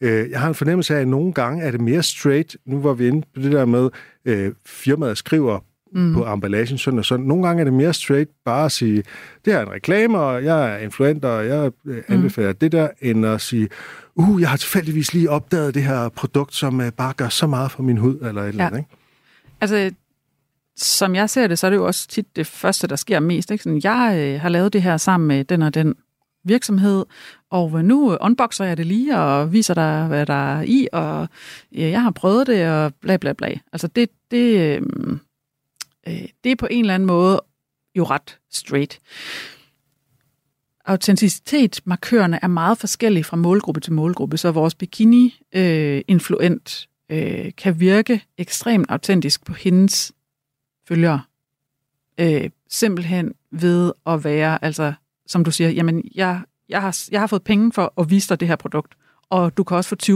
[0.00, 2.56] Øh, Jeg har en fornemmelse af, at nogle gange er det mere straight.
[2.66, 3.90] Nu var vi inde på det der med,
[4.24, 5.60] øh, firmaet skriver
[5.94, 6.14] mm.
[6.14, 7.26] på emballagen sådan og sådan.
[7.26, 9.02] Nogle gange er det mere straight bare at sige,
[9.44, 12.58] det er en reklame, og jeg er influenter, og jeg øh, anbefaler mm.
[12.58, 13.68] det der, end at sige,
[14.14, 17.70] uh, jeg har tilfældigvis lige opdaget det her produkt, som uh, bare gør så meget
[17.70, 18.48] for min hud, eller et ja.
[18.48, 18.90] eller andet, ikke?
[19.60, 19.90] Altså,
[20.76, 23.50] som jeg ser det, så er det jo også tit det første, der sker mest.
[23.50, 23.64] Ikke?
[23.64, 25.94] Sådan, jeg øh, har lavet det her sammen med den og den
[26.44, 27.04] virksomhed,
[27.50, 31.28] og nu unboxer jeg det lige og viser dig, hvad der er i, og
[31.72, 33.54] jeg har prøvet det, og bla bla bla.
[33.72, 34.80] Altså det, det,
[36.06, 37.42] øh, det er på en eller anden måde
[37.94, 39.00] jo ret straight.
[40.86, 48.22] Autenticitetsmarkørerne er meget forskellige fra målgruppe til målgruppe, så vores bikini-influent øh, øh kan virke
[48.38, 50.12] ekstremt autentisk på hendes
[50.88, 51.22] følgere.
[52.20, 54.92] Øh, simpelthen ved at være, altså
[55.26, 58.40] som du siger, jamen jeg, jeg, har, jeg har fået penge for at vise dig
[58.40, 58.94] det her produkt,
[59.30, 60.08] og du kan også få 20%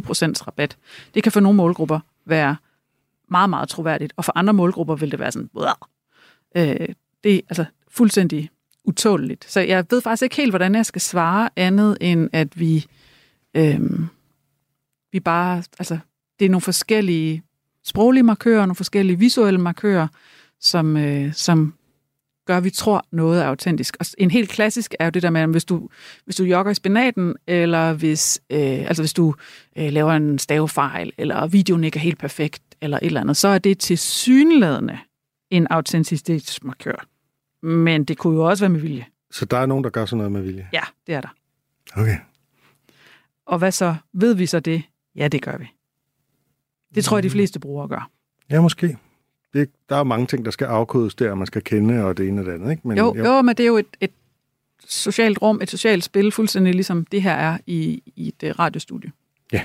[0.47, 0.77] rabat.
[1.15, 2.57] Det kan for nogle målgrupper være
[3.31, 5.51] meget, meget troværdigt, og for andre målgrupper vil det være sådan,
[6.57, 6.89] øh,
[7.25, 8.51] det er altså fuldstændig
[8.85, 9.45] utåligt.
[9.51, 12.87] Så jeg ved faktisk ikke helt, hvordan jeg skal svare andet, end at vi,
[13.55, 13.81] øh,
[15.13, 15.99] vi bare, altså
[16.39, 17.43] det er nogle forskellige
[17.85, 20.09] sproglige markører, nogle forskellige visuelle markører,
[20.61, 21.75] som, øh, som
[22.47, 23.97] gør, at vi tror, noget er autentisk.
[24.01, 25.89] Og en helt klassisk er jo det der med, hvis du,
[26.25, 29.35] hvis du jogger i spinaten, eller hvis, øh, altså hvis du
[29.77, 33.49] øh, laver en stavefejl, eller videoen ikke er helt perfekt, eller et eller andet, så
[33.49, 34.99] er det til synlædende
[35.51, 37.07] en autenticitetsmarkør.
[37.63, 39.07] Men det kunne jo også være med vilje.
[39.31, 40.69] Så der er nogen, der gør sådan noget med vilje?
[40.73, 41.29] Ja, det er der.
[41.97, 42.17] Okay.
[43.47, 43.95] Og hvad så?
[44.13, 44.83] Ved vi så det?
[45.17, 45.67] Ja, det gør vi.
[46.95, 48.11] Det tror jeg, de fleste brugere gør.
[48.51, 48.97] Ja, måske.
[49.53, 52.41] Det, der er mange ting, der skal afkodes der, man skal kende, og det ene
[52.41, 52.71] og det andet.
[52.71, 52.89] Ikke?
[52.89, 53.25] Men, jo, jo.
[53.25, 54.11] jo, men det er jo et, et
[54.87, 59.13] socialt rum, et socialt spil, fuldstændig ligesom det her er i, i et uh, radiostudie.
[59.53, 59.63] Ja.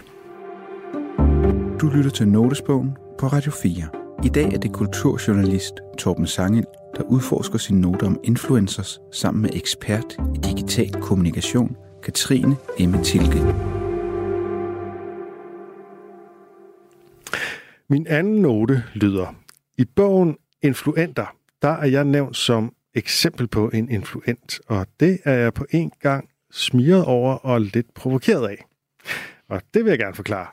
[1.82, 3.90] Du lytter til Notesbogen på Radio 4.
[4.26, 9.50] I dag er det kulturjournalist Torben Sangel, der udforsker sine noter om influencers sammen med
[9.54, 10.06] ekspert
[10.36, 13.40] i digital kommunikation, Katrine Emme Tilke.
[17.90, 19.36] Min anden note lyder,
[19.78, 25.34] i bogen Influenter, der er jeg nævnt som eksempel på en influent, og det er
[25.34, 28.66] jeg på en gang smiret over og lidt provokeret af.
[29.50, 30.48] Og det vil jeg gerne forklare.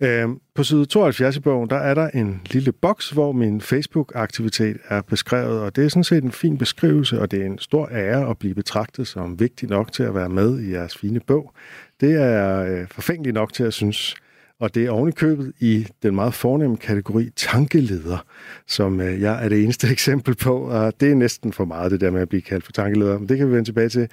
[0.00, 4.76] Øh, på side 72 i bogen, der er der en lille boks, hvor min Facebook-aktivitet
[4.88, 7.88] er beskrevet, og det er sådan set en fin beskrivelse, og det er en stor
[7.92, 11.52] ære at blive betragtet som vigtig nok til at være med i jeres fine bog.
[12.00, 14.16] Det er øh, forfængeligt nok til at synes,
[14.60, 18.24] og det er ovenikøbet i den meget fornemme kategori tankeleder,
[18.66, 20.58] som øh, jeg er det eneste eksempel på.
[20.58, 23.28] Og det er næsten for meget, det der med at blive kaldt for tankeleder, men
[23.28, 24.08] det kan vi vende tilbage til.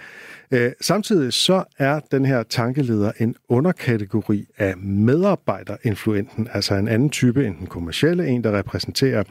[0.51, 7.45] Øh, samtidig så er den her tankeleder en underkategori af medarbejderinfluenten, altså en anden type
[7.45, 9.23] end den kommercielle, en der repræsenterer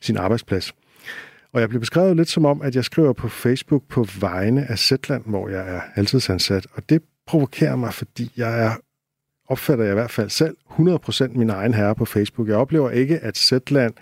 [0.00, 0.72] sin arbejdsplads.
[1.52, 4.78] Og jeg bliver beskrevet lidt som om, at jeg skriver på Facebook på vegne af
[4.78, 8.74] Zetland, hvor jeg er altidsansat, og det provokerer mig, fordi jeg er
[9.48, 12.48] opfatter jeg i hvert fald selv 100% min egen herre på Facebook.
[12.48, 13.94] Jeg oplever ikke, at Zetland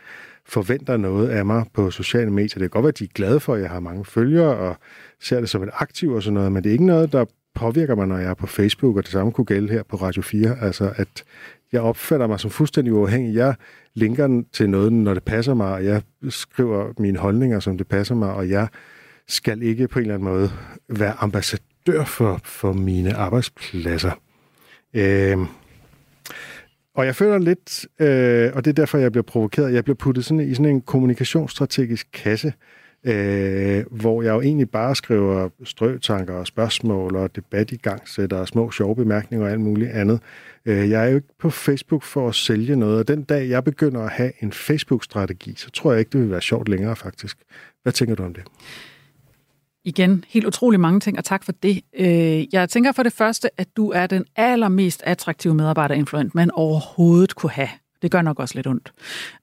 [0.47, 2.49] forventer noget af mig på sociale medier.
[2.49, 4.77] Det kan godt være, at de er glade for, at jeg har mange følgere og
[5.21, 7.25] ser det som et aktiv og sådan noget, men det er ikke noget, der
[7.55, 10.23] påvirker mig, når jeg er på Facebook, og det samme kunne gælde her på Radio
[10.23, 10.57] 4.
[10.61, 11.25] Altså, at
[11.73, 13.35] jeg opfatter mig som fuldstændig uafhængig.
[13.35, 13.55] Jeg
[13.95, 18.15] linker til noget, når det passer mig, og jeg skriver mine holdninger, som det passer
[18.15, 18.69] mig, og jeg
[19.29, 20.51] skal ikke på en eller anden måde
[20.89, 24.11] være ambassadør for, for mine arbejdspladser.
[24.95, 25.39] Øh,
[26.95, 30.25] og jeg føler lidt, øh, og det er derfor, jeg bliver provokeret, jeg bliver puttet
[30.25, 32.53] sådan, i sådan en kommunikationsstrategisk kasse,
[33.05, 38.45] øh, hvor jeg jo egentlig bare skriver strøtanker og spørgsmål og debat i gang, sætter
[38.45, 40.21] små sjove bemærkninger og alt muligt andet.
[40.67, 43.65] Øh, jeg er jo ikke på Facebook for at sælge noget, og den dag, jeg
[43.65, 47.37] begynder at have en Facebook-strategi, så tror jeg ikke, det vil være sjovt længere faktisk.
[47.83, 48.43] Hvad tænker du om det?
[49.85, 51.83] Igen, helt utrolig mange ting, og tak for det.
[51.99, 57.35] Øh, jeg tænker for det første, at du er den allermest attraktive medarbejderinfluent, man overhovedet
[57.35, 57.69] kunne have.
[58.03, 58.93] Det gør nok også lidt ondt.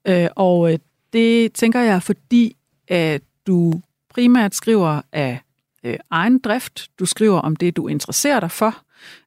[0.07, 0.79] Øh, og øh,
[1.13, 2.55] det tænker jeg, fordi
[2.87, 3.73] at du
[4.09, 5.39] primært skriver af
[6.11, 6.87] egen drift.
[6.99, 8.75] Du skriver om det, du interesserer dig for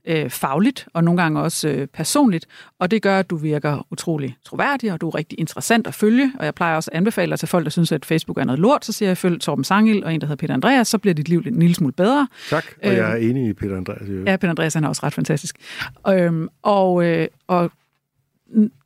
[0.05, 2.47] øh, fagligt og nogle gange også øh, personligt,
[2.79, 6.33] og det gør, at du virker utrolig troværdig, og du er rigtig interessant at følge,
[6.39, 8.85] og jeg plejer også at anbefale til folk, der synes, at Facebook er noget lort,
[8.85, 11.29] så siger jeg, følg Torben Sangil og en, der hedder Peter Andreas, så bliver dit
[11.29, 12.29] liv en lille smule bedre.
[12.51, 14.09] Tak, og øh, jeg er enig i Peter Andreas.
[14.09, 14.25] Jo.
[14.25, 15.57] Ja, Peter Andreas han er også ret fantastisk.
[16.09, 17.71] Øhm, og, øh, og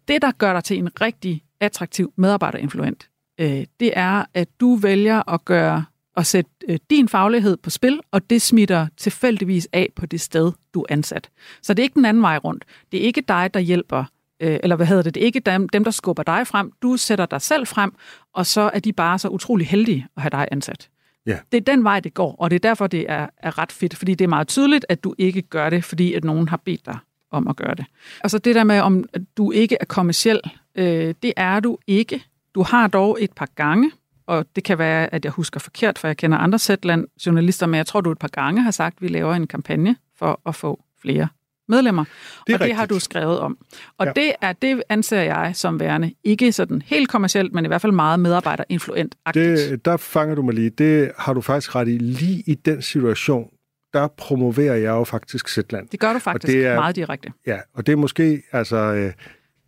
[0.09, 3.09] det, der gør dig til en rigtig attraktiv medarbejderinfluent,
[3.41, 5.85] øh, det er, at du vælger at gøre
[6.17, 10.53] at sætte øh, din faglighed på spil, og det smitter tilfældigvis af på det sted,
[10.75, 11.31] du er ansat.
[11.63, 12.65] Så det er ikke den anden vej rundt.
[12.93, 14.05] Det er ikke dig, der hjælper
[14.41, 16.73] øh, eller hvad hedder det, det er ikke dem, dem, der skubber dig frem.
[16.83, 17.93] Du sætter dig selv frem,
[18.33, 20.89] og så er de bare så utrolig heldige at have dig ansat.
[21.27, 21.39] Ja.
[21.53, 23.97] Det er den vej, det går, og det er derfor, det er, er ret fedt,
[23.97, 26.87] fordi det er meget tydeligt, at du ikke gør det, fordi at nogen har bedt
[26.87, 26.99] dig
[27.31, 27.85] om at gøre det.
[28.25, 29.05] Altså det der med, om
[29.37, 30.41] du ikke er kommersiel,
[30.75, 32.23] øh, det er du ikke.
[32.55, 33.91] Du har dog et par gange,
[34.27, 37.79] og det kan være, at jeg husker forkert, for jeg kender andre Zetland journalister, men
[37.79, 40.55] jeg tror, du et par gange har sagt, at vi laver en kampagne for at
[40.55, 41.29] få flere
[41.69, 42.05] medlemmer.
[42.47, 42.95] Det og det har rigtigt.
[42.97, 43.59] du skrevet om.
[43.99, 44.13] Og Ja.
[44.17, 47.93] det, er, det anser jeg som værende ikke sådan helt kommercielt, men i hvert fald
[47.93, 50.71] meget medarbejderinfluent Det, der fanger du mig lige.
[50.71, 51.99] Det har du faktisk ret i.
[51.99, 53.49] Lige i den situation,
[53.93, 55.89] der promoverer jeg jo faktisk Zetland.
[55.89, 56.71] det gør du faktisk det er...
[56.71, 57.33] er- meget direkte.
[57.47, 59.13] Ja, og det er måske altså, øh,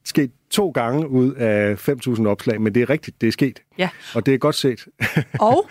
[0.09, 3.63] sket to gange ud af 5.000 opslag, men det er rigtigt, det er sket.
[3.79, 3.89] Ja.
[4.15, 4.87] Og det er godt set.
[5.41, 5.69] Og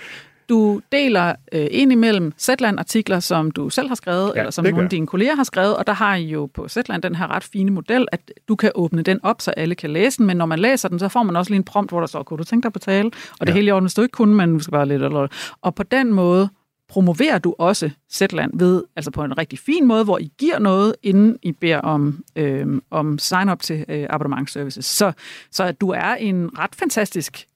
[0.50, 4.90] du deler øh, indimellem Zetland-artikler, som du selv har skrevet, Ja, eller som nogle af
[4.90, 7.72] dine kolleger har skrevet, og der har I jo på Zetland den her ret fine
[7.72, 10.60] model, at du kan åbne den op, så alle kan læse den, men når man
[10.60, 12.64] læser den, så får man også lige en prompt, hvor der står, kunne du tænke
[12.66, 13.12] dig på tale?
[13.40, 13.54] Og det ja.
[13.54, 15.28] hele i orden, hvis du ikke kunne, men du skal bare lidt eller
[15.62, 16.50] Og på den måde
[16.90, 20.96] promoverer du også Zetland ved, altså på en rigtig fin måde, hvor I giver noget,
[21.04, 24.86] inden I beder om, øh, om sign-up til øh, abonnementsservices.
[24.86, 25.12] Så,
[25.52, 27.48] så at du er en ret fantastisk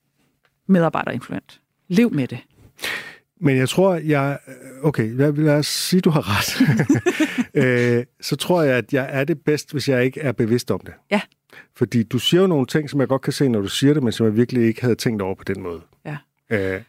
[0.66, 1.60] medarbejderinfluent.
[1.88, 2.38] Lev med det.
[3.40, 4.38] Men jeg tror, jeg...
[4.82, 6.60] Okay, lad, lad os sige, du har ret.
[7.98, 10.80] øh, så tror jeg, at jeg er det bedst, hvis jeg ikke er bevidst om
[10.80, 10.94] det.
[11.10, 11.20] Ja.
[11.76, 14.02] Fordi du siger jo nogle ting, som jeg godt kan se, når du siger det,
[14.02, 15.80] men som jeg virkelig ikke havde tænkt over på den måde.
[16.04, 16.16] Ja.
[16.50, 16.82] Øh,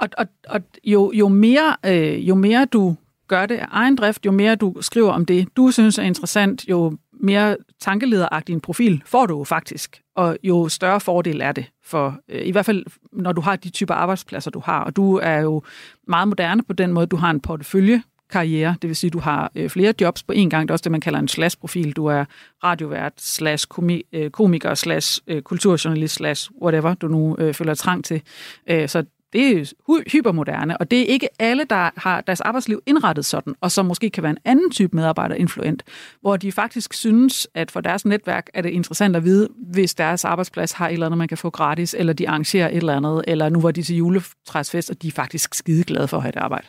[0.00, 2.96] og, og, og jo, jo, mere, øh, jo mere du
[3.28, 6.68] gør det af egen drift, jo mere du skriver om det, du synes er interessant,
[6.68, 11.64] jo mere tankelederagtig en profil får du jo faktisk, og jo større fordel er det
[11.84, 15.16] for, øh, i hvert fald når du har de typer arbejdspladser, du har, og du
[15.16, 15.62] er jo
[16.08, 19.52] meget moderne på den måde, du har en portefølje karriere, det vil sige, du har
[19.54, 20.68] øh, flere jobs på en gang.
[20.68, 21.92] Det er også det, man kalder en slash-profil.
[21.92, 22.24] Du er
[22.64, 28.04] radiovært, slash komi- øh, komiker, slash øh, kulturjournalist, slash whatever, du nu øh, føler trang
[28.04, 28.22] til.
[28.70, 33.24] Øh, så det er hypermoderne, og det er ikke alle, der har deres arbejdsliv indrettet
[33.24, 35.82] sådan, og som måske kan være en anden type medarbejder influent,
[36.20, 40.24] hvor de faktisk synes, at for deres netværk er det interessant at vide, hvis deres
[40.24, 43.24] arbejdsplads har et eller andet, man kan få gratis, eller de arrangerer et eller andet,
[43.28, 46.40] eller nu var de til juletræsfest, og de er faktisk skideglade for at have det
[46.40, 46.66] arbejde.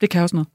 [0.00, 0.48] Det kan også noget.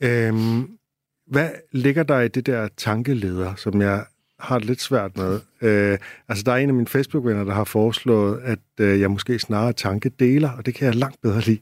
[0.00, 0.78] Øhm,
[1.26, 4.04] hvad ligger der i det der tankeleder, som jeg
[4.38, 5.40] har det lidt svært med?
[5.60, 9.38] Øh, altså, der er en af mine Facebook-venner, der har foreslået, at øh, jeg måske
[9.38, 11.58] snarere tanke deler, og det kan jeg langt bedre lide.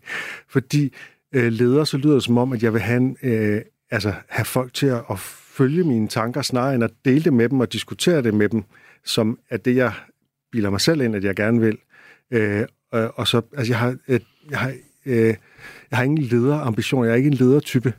[0.48, 0.94] Fordi
[1.34, 4.44] øh, leder, så lyder det som om, at jeg vil have, en, øh, altså, have
[4.44, 7.72] folk til at, at følge mine tanker, snarere end at dele det med dem og
[7.72, 8.64] diskutere det med dem,
[9.04, 9.92] som er det, jeg
[10.52, 11.78] bilder mig selv ind, at jeg gerne vil.
[12.30, 14.72] Øh, og, og så, altså, jeg har, øh, jeg har,
[15.06, 15.34] øh,
[15.90, 17.92] jeg har ingen lederambition, jeg er ikke en ledertype.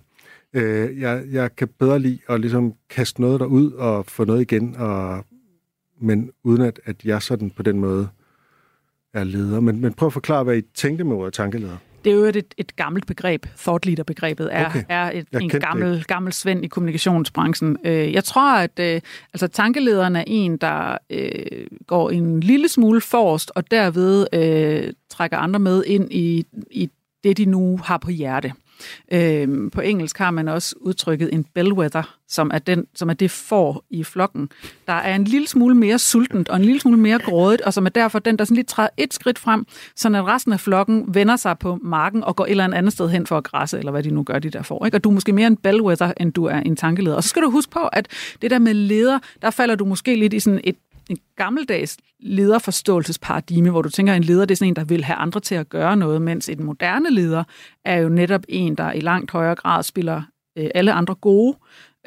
[0.53, 4.75] Øh, jeg, jeg kan bedre lide at ligesom kaste noget derud og få noget igen,
[4.77, 5.25] og,
[6.01, 8.07] men uden at, at jeg sådan på den måde
[9.13, 9.59] er leder.
[9.59, 11.77] Men, men prøv at forklare, hvad I tænkte med ordet tankeleder.
[12.03, 13.45] Det er jo et, et gammelt begreb.
[13.57, 14.83] Thought leader-begrebet er, Okay.
[14.89, 17.77] er et, Jeg en det gammel, gammel svend i kommunikationsbranchen.
[17.85, 19.01] Øh, Jeg tror, at øh,
[19.33, 25.37] altså, tankelederen er en, der øh, går en lille smule forrest, og derved øh, trækker
[25.37, 26.89] andre med ind i, i
[27.23, 28.53] det, de nu har på hjerte.
[29.11, 33.31] Øhm, på engelsk har man også udtrykket en bellwether, som er, den, som er det
[33.31, 34.49] får i flokken,
[34.87, 37.85] der er en lille smule mere sultent og en lille smule mere grådigt, og som
[37.85, 39.65] er derfor den, der sådan lige træder et skridt frem,
[39.95, 43.09] så at resten af flokken vender sig på marken og går et eller andet sted
[43.09, 44.85] hen for at græsse, eller hvad de nu gør, de der får.
[44.85, 44.97] Ikke?
[44.97, 47.15] Og du er måske mere en bellwether, end du er en tankeleder.
[47.15, 48.07] Og så skal du huske på, at
[48.41, 50.75] det der med leder, der falder du måske lidt i sådan et
[51.09, 55.03] en gammeldags lederforståelsesparadigme, hvor du tænker, at en leder det er sådan en, der vil
[55.03, 57.43] have andre til at gøre noget, mens en moderne leder
[57.85, 60.21] er jo netop en, der i langt højere grad spiller
[60.57, 61.57] øh, alle andre gode,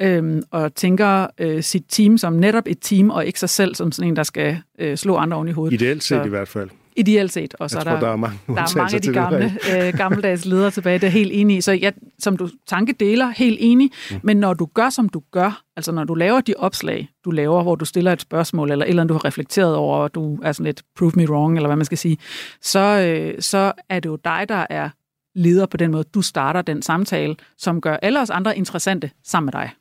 [0.01, 3.91] øh, og tænker øh, sit team som netop et team, og ikke sig selv som
[3.91, 5.81] sådan en, der skal øh, slå andre oven i hovedet.
[5.81, 6.69] Ideelt set Så- i hvert fald.
[6.97, 7.55] Ideelt set.
[7.59, 9.57] Og så Jeg er tror, der, der er mange der er mange af de gamle,
[9.87, 11.61] øh, gammeldags ledere tilbage, det er helt enig i.
[11.61, 13.91] Så jeg, som du tankedeler, helt enig.
[14.11, 14.19] Mm.
[14.23, 17.63] Men når du gør, som du gør, altså når du laver de opslag, du laver,
[17.63, 20.51] hvor du stiller et spørgsmål, eller eller andet, du har reflekteret over, og du er
[20.51, 22.17] sådan lidt prove me wrong, eller hvad man skal sige,
[22.61, 24.89] så, øh, så er det jo dig, der er
[25.35, 26.03] leder på den måde.
[26.03, 29.71] Du starter den samtale, som gør alle os andre interessante sammen med dig.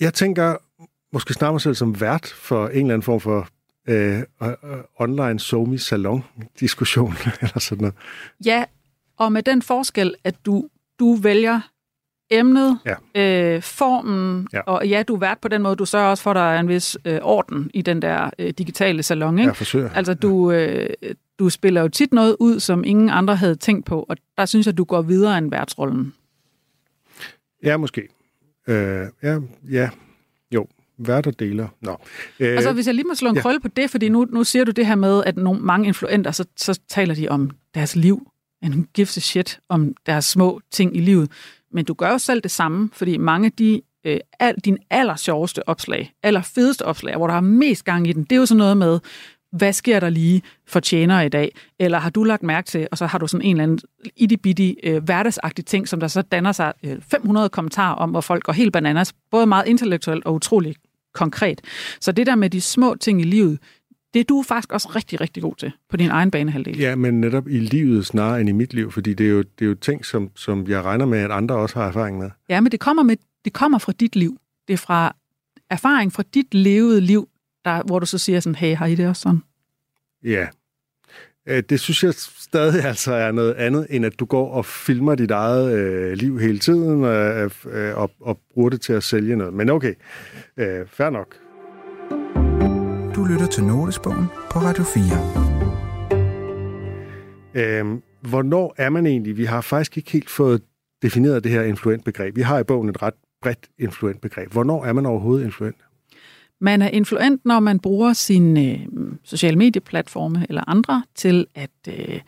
[0.00, 0.56] Jeg tænker
[1.12, 3.48] måske snart mig selv som vært for en eller anden form for
[3.88, 4.22] øh,
[4.98, 6.24] online somi salon
[6.60, 7.94] diskussion eller sådan noget.
[8.44, 8.64] Ja,
[9.16, 11.60] og med den forskel, at du, du vælger
[12.30, 12.78] emnet,
[13.14, 13.22] Ja.
[13.54, 14.58] øh, formen, Ja.
[14.58, 14.62] ja.
[14.62, 16.60] og ja, du er vært på den måde, du sørger også for, at der er
[16.60, 19.38] en vis øh, orden i den der øh, digitale salon.
[19.38, 19.48] Ikke?
[19.48, 19.90] Jeg forsøger.
[19.90, 20.90] Altså, du, øh,
[21.38, 24.66] du spiller jo tit noget ud, som ingen andre havde tænkt på, og der synes
[24.66, 26.14] jeg, du går videre end værtsrollen.
[27.62, 28.08] Ja, måske.
[28.68, 29.38] Øh, ja,
[29.70, 29.90] ja,
[31.06, 31.68] der deler?
[31.82, 31.96] Nå.
[32.40, 33.42] Øh, altså, hvis jeg lige må slå en ja.
[33.42, 36.30] krølle på det, fordi nu, nu siger du det her med, at nogle, mange influenter,
[36.30, 38.30] så, så taler de om deres liv,
[38.62, 41.30] and gives a shit om deres små ting i livet.
[41.72, 45.16] Men du gør jo selv det samme, fordi mange af de øh, al, din aller
[45.16, 48.46] sjoveste opslag, aller fedeste opslag, hvor der er mest gang i den, det er jo
[48.46, 49.00] sådan noget med,
[49.52, 51.54] hvad sker der lige for tjenere i dag?
[51.78, 53.78] Eller har du lagt mærke til, og så har du sådan en eller anden
[54.20, 58.42] itty-bitty øh, hverdagsagtig ting, som der så danner sig øh, 500 kommentarer om, hvor folk
[58.42, 60.74] går helt bananas, både meget intellektuelt og utrolig
[61.18, 61.60] konkret.
[62.00, 63.58] Så det der med de små ting i livet,
[64.14, 66.78] det er du faktisk også rigtig, rigtig god til på din egen banehalvdel.
[66.78, 69.64] Ja, men netop i livet snarere end i mit liv, fordi det er jo, det
[69.64, 72.30] er jo ting, som, som jeg regner med, at andre også har erfaring med.
[72.48, 74.38] Ja, men det kommer, med, det kommer fra dit liv.
[74.68, 75.16] Det er fra
[75.70, 77.28] erfaring fra dit levede liv,
[77.64, 79.42] der, hvor du så siger sådan, hey, har I det også sådan?
[80.24, 80.46] Ja.
[81.48, 85.14] Øh, det synes jeg stadig altså er noget andet, end at du går og filmer
[85.14, 89.36] dit eget øh, liv hele tiden øh, øh, og, og bruger det til at sælge
[89.36, 89.54] noget.
[89.54, 89.94] Men okay,
[90.56, 91.36] øh, fair nok.
[93.14, 95.02] Du lytter til Notesbogen på Radio 4.
[97.54, 99.36] Øh, hvornår er man egentlig?
[99.36, 100.62] Vi har faktisk ikke helt fået
[101.02, 102.36] defineret det her influentbegreb.
[102.36, 104.52] Vi har i bogen et ret bredt influentbegreb.
[104.52, 105.76] Hvornår er man overhovedet influent?
[106.60, 108.78] Man er influent, når man bruger sine øh,
[109.24, 112.20] sociale medieplatforme eller andre til at øh,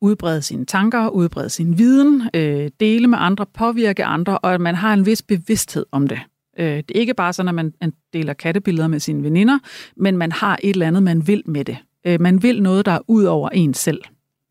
[0.00, 4.74] udbrede sine tanker, udbrede sin viden, øh, dele med andre, påvirke andre, og at man
[4.74, 6.20] har en vis bevidsthed om det.
[6.58, 9.58] Øh, det er ikke bare sådan, at man, deler kattebilleder med sine veninder,
[9.96, 11.76] men man har et eller andet, man vil med det.
[12.06, 14.02] Øh, man vil noget, der er ud over en selv.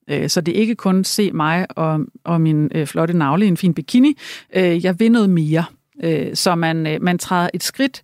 [0.09, 3.47] Øh, så det er ikke kun se mig og, og min øh, flotte navle i
[3.47, 4.17] en fin bikini.
[4.55, 5.63] Øh, jeg vil noget mere.
[6.03, 8.03] Øh, så man, øh, man træder et skridt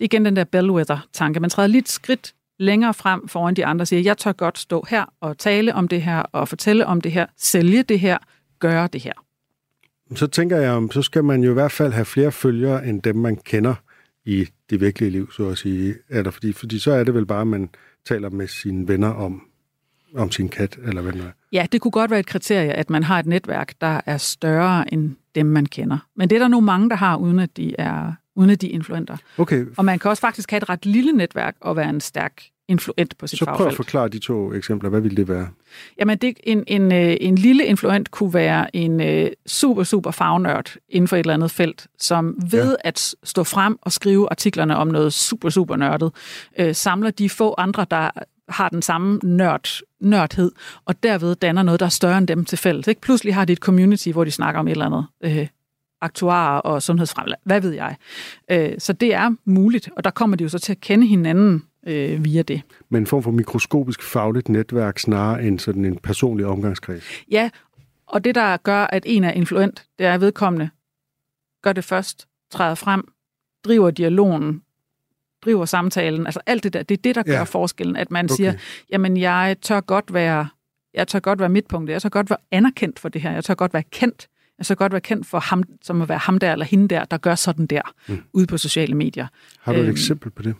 [0.00, 1.40] igen den der bellwether-tanke.
[1.40, 4.84] Man træder lidt skridt længere frem foran de andre og siger, jeg tør godt stå
[4.88, 8.18] her og tale om det her, og fortælle om det her, sælge det her,
[8.58, 9.12] gøre det her.
[10.14, 13.02] Så tænker jeg, om så skal man jo i hvert fald have flere følgere, end
[13.02, 13.74] dem man kender
[14.24, 15.94] i det virkelige liv, så at sige.
[16.08, 17.68] Er der, fordi, fordi så er det vel bare, at man
[18.08, 19.42] taler med sine venner om,
[20.14, 21.30] om sin kat, eller hvad det er.
[21.52, 24.94] Ja, det kunne godt være et kriterie, at man har et netværk, der er større
[24.94, 25.98] end dem, man kender.
[26.16, 28.68] Men det er der nu mange, der har, uden at de er uden at de
[28.68, 29.16] influenter.
[29.38, 29.66] Okay.
[29.76, 33.18] Og man kan også faktisk have et ret lille netværk og være en stærk influent
[33.18, 33.72] på sit Så prøv fagfelt.
[33.72, 34.90] at forklare de to eksempler.
[34.90, 35.48] Hvad ville det være?
[35.98, 40.76] Jamen, det, en, en, øh, en lille influent kunne være en uh, super, super fagnørd
[40.88, 42.88] inden for et eller andet felt, som ved ja.
[42.88, 46.12] at stå frem og skrive artiklerne om noget super, super nørdet,
[46.60, 48.10] uh, samler de få andre, der
[48.48, 49.68] har den samme nørd,
[50.00, 50.52] nørdhed,
[50.84, 52.86] og derved danner noget, der er større end dem til fælles.
[52.86, 53.00] Ikke?
[53.00, 55.46] Pludselig har de et community, hvor de snakker om et eller andet uh,
[56.00, 57.40] aktuarer og sundhedsfremland.
[57.44, 57.96] Hvad ved jeg?
[58.50, 61.64] Øh, så det er muligt, og der kommer de jo så til at kende hinanden
[61.86, 62.62] øh, via det.
[62.88, 67.04] Men en form for mikroskopisk fagligt netværk snarere end sådan en personlig omgangskreds?
[67.30, 67.50] Ja,
[68.06, 70.70] og det der gør, at en er influent, det er vedkommende,
[71.62, 73.08] gør det først, træder frem,
[73.64, 74.62] driver dialogen,
[75.44, 77.42] driver samtalen, altså alt det der, det er det, der gør ja.
[77.42, 78.34] forskellen, at man okay.
[78.34, 78.54] siger,
[78.90, 80.48] jamen jeg tør godt være,
[80.94, 83.54] jeg tør godt være midtpunktet, jeg tør godt være anerkendt for det her, jeg tør
[83.54, 84.28] godt være kendt,
[84.64, 87.16] så godt være kendt for ham, som at være ham der eller hende der, der
[87.16, 88.18] gør sådan der, mm.
[88.32, 89.26] ude på sociale medier.
[89.60, 90.54] Har du et øhm, eksempel på det?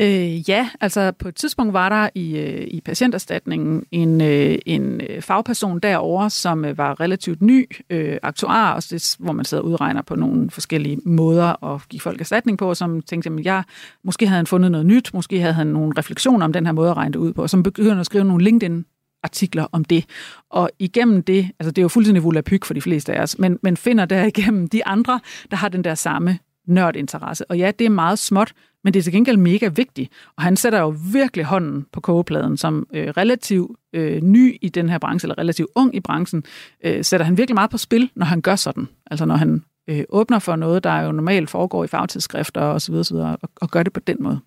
[0.00, 5.00] Øh, ja, altså på et tidspunkt var der i, øh, i patienterstatningen en, øh, en
[5.00, 9.62] øh, fagperson derover, som øh, var relativt ny øh, aktuar, og det, hvor man sidder
[9.62, 13.62] og udregner på nogle forskellige måder at give folk erstatning på, som tænkte, at jeg,
[14.04, 16.90] måske havde han fundet noget nyt, måske havde han nogle refleksioner om den her måde
[16.90, 18.84] at regne det ud på, og som begyndte at skrive nogle LinkedIn
[19.22, 20.04] artikler om det.
[20.50, 23.58] Og igennem det, altså det er jo fuldstændig volapyk for de fleste af os, men,
[23.62, 27.50] men finder der igennem de andre, der har den der samme nørdinteresse.
[27.50, 28.52] Og ja, det er meget småt,
[28.84, 30.12] men det er til gengæld mega vigtigt.
[30.36, 34.88] Og han sætter jo virkelig hånden på kogepladen, som øh, relativt øh, ny i den
[34.88, 36.44] her branche, eller relativt ung i branchen,
[36.84, 38.88] øh, sætter han virkelig meget på spil, når han gør sådan.
[39.10, 43.16] Altså når han øh, åbner for noget, der jo normalt foregår i fagtidsskrifter osv., osv.
[43.16, 44.40] Og, og gør det på den måde.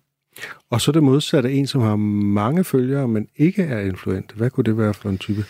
[0.70, 4.32] Og så det modsatte, en som har mange følgere, men ikke er influent.
[4.36, 5.44] Hvad kunne det være for en type?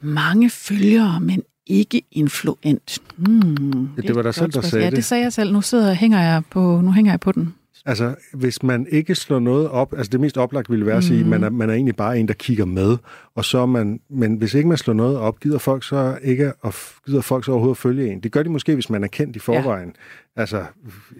[0.00, 2.98] Mange følgere, men ikke influent.
[3.16, 4.96] Hmm, ja, det var der selv, der sagde ja, det.
[4.96, 5.52] det sagde jeg selv.
[5.52, 7.54] Nu sidder hænger jeg på, nu hænger jeg på den.
[7.86, 11.20] Altså, hvis man ikke slår noget op, altså det mest oplagt ville være at sige,
[11.20, 12.96] at man er, man er egentlig bare en, der kigger med,
[13.34, 16.74] og så man, men hvis ikke man slår noget op, gider folk så ikke, og
[17.06, 18.20] gider folk så overhovedet følge en.
[18.20, 19.94] Det gør de måske, hvis man er kendt i forvejen.
[20.36, 20.40] Ja.
[20.40, 20.64] Altså,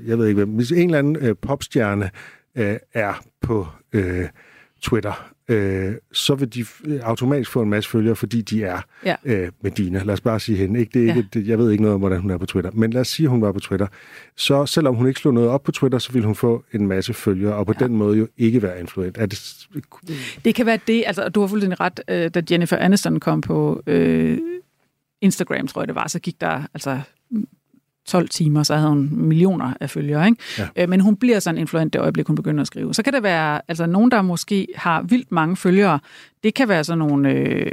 [0.06, 2.10] jeg ved ikke, hvis en eller anden øh, popstjerne
[2.54, 4.28] øh, er på øh,
[4.82, 6.64] Twitter, øh, så vil de
[7.02, 9.16] automatisk få en masse følgere, fordi de er ja.
[9.24, 10.02] øh, Medina.
[10.02, 10.80] Lad os bare sige hende.
[10.80, 10.90] Ikke?
[10.92, 11.40] Det er ikke, ja.
[11.40, 12.70] det, jeg ved ikke noget om, hvordan hun er på Twitter.
[12.70, 13.86] Men lad os sige, at hun var på Twitter.
[14.36, 17.14] Så selvom hun ikke slog noget op på Twitter, så vil hun få en masse
[17.14, 17.84] følgere, og på ja.
[17.84, 19.18] den måde jo ikke være influent.
[19.18, 19.66] Er det...
[20.44, 21.04] det kan være det.
[21.06, 24.38] Altså, du har fuldstændig ret, øh, da Jennifer Aniston kom på øh,
[25.20, 27.00] Instagram, tror jeg det var, så gik der altså
[28.06, 30.26] 12 timer, så havde hun millioner af følgere.
[30.26, 30.42] Ikke?
[30.58, 30.68] Ja.
[30.76, 32.94] Øh, men hun bliver sådan influent det øjeblik, hun begynder at skrive.
[32.94, 35.98] Så kan det være, altså nogen, der måske har vildt mange følgere,
[36.44, 37.72] det kan være sådan nogle øh,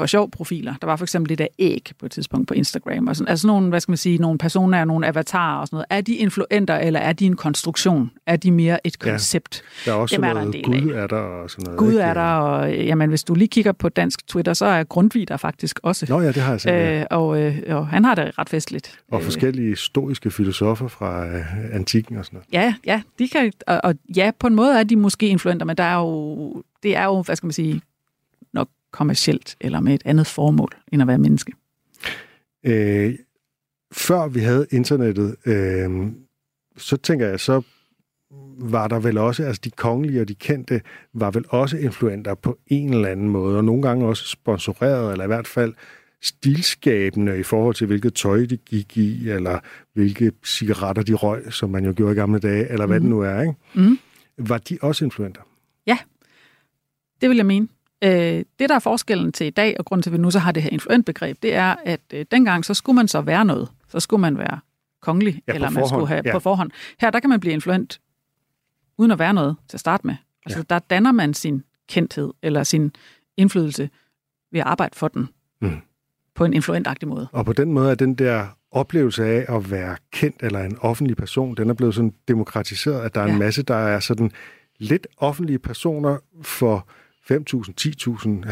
[0.00, 0.74] for sjov profiler.
[0.80, 3.08] Der var for eksempel det der æg på et tidspunkt på Instagram.
[3.08, 5.86] Og sådan, altså nogle, hvad skal man sige, nogle personer, nogle avatarer og sådan noget.
[5.90, 8.10] Er de influenter, eller er de en konstruktion?
[8.26, 9.10] Er de mere et Ja.
[9.10, 9.62] koncept?
[9.84, 11.02] Der er også er der noget en del Gud af.
[11.02, 11.78] er der og sådan noget.
[11.78, 12.00] Gud ikke?
[12.02, 15.36] er der, og jamen, hvis du lige kigger på dansk Twitter, så er Grundtvig der
[15.36, 16.06] faktisk også.
[16.08, 16.70] Nå ja, det har jeg set.
[16.70, 17.00] ja.
[17.00, 18.98] Øh, og, øh, og han har det ret festligt.
[19.12, 22.64] Og Øh, forskellige stoiske filosofer fra øh, antikken og sådan noget.
[22.64, 25.76] Ja, ja, de kan, og, og ja, på en måde er de måske influenter, men
[25.76, 27.80] der er jo, det er jo, hvad skal man sige,
[28.90, 31.52] kommercielt, eller med et andet formål, end at være menneske.
[32.66, 33.14] Øh,
[33.92, 35.90] før vi havde internettet, øh,
[36.76, 37.62] så tænker jeg, så
[38.58, 40.80] var der vel også, altså de kongelige og de kendte,
[41.14, 45.24] var vel også influenter på en eller anden måde, og nogle gange også sponsoreret, eller
[45.24, 45.74] i hvert fald
[46.22, 49.58] stilskabende i forhold til, hvilket tøj de gik i, eller
[49.94, 53.04] hvilke cigaretter de røg, som man jo gjorde i gamle dage, eller hvad Mhm.
[53.04, 53.54] det nu er, ikke?
[53.74, 53.98] Mhm.
[54.38, 55.42] Var de også influenter?
[57.20, 57.68] Det vil jeg mene.
[58.04, 58.10] Øh,
[58.58, 60.52] det, der er forskellen til i dag, og grunden til, at vi nu så har
[60.52, 63.68] det her influentbegreb, det er, at øh, dengang, så skulle man så være noget.
[63.88, 64.60] Så skulle man være
[65.02, 66.32] kongelig, Ja, eller man forhånd, skulle have ja.
[66.32, 66.70] på forhånd.
[67.00, 68.00] Her, der kan man blive influent,
[68.98, 70.14] uden at være noget til at starte med.
[70.46, 70.64] Altså, ja.
[70.74, 72.92] der danner man sin kendthed, eller sin
[73.36, 73.90] indflydelse,
[74.52, 75.28] ved at arbejde for den.
[75.60, 75.76] Mm.
[76.34, 77.28] På en influentagtig måde.
[77.32, 81.16] Og på den måde er den der oplevelse af at være kendt eller en offentlig
[81.16, 83.32] person, den er blevet sådan demokratiseret, at der er Ja.
[83.32, 84.30] en masse, der er sådan
[84.78, 86.86] lidt offentlige personer for
[87.30, 87.36] 5.000,
[87.80, 88.46] 10.000,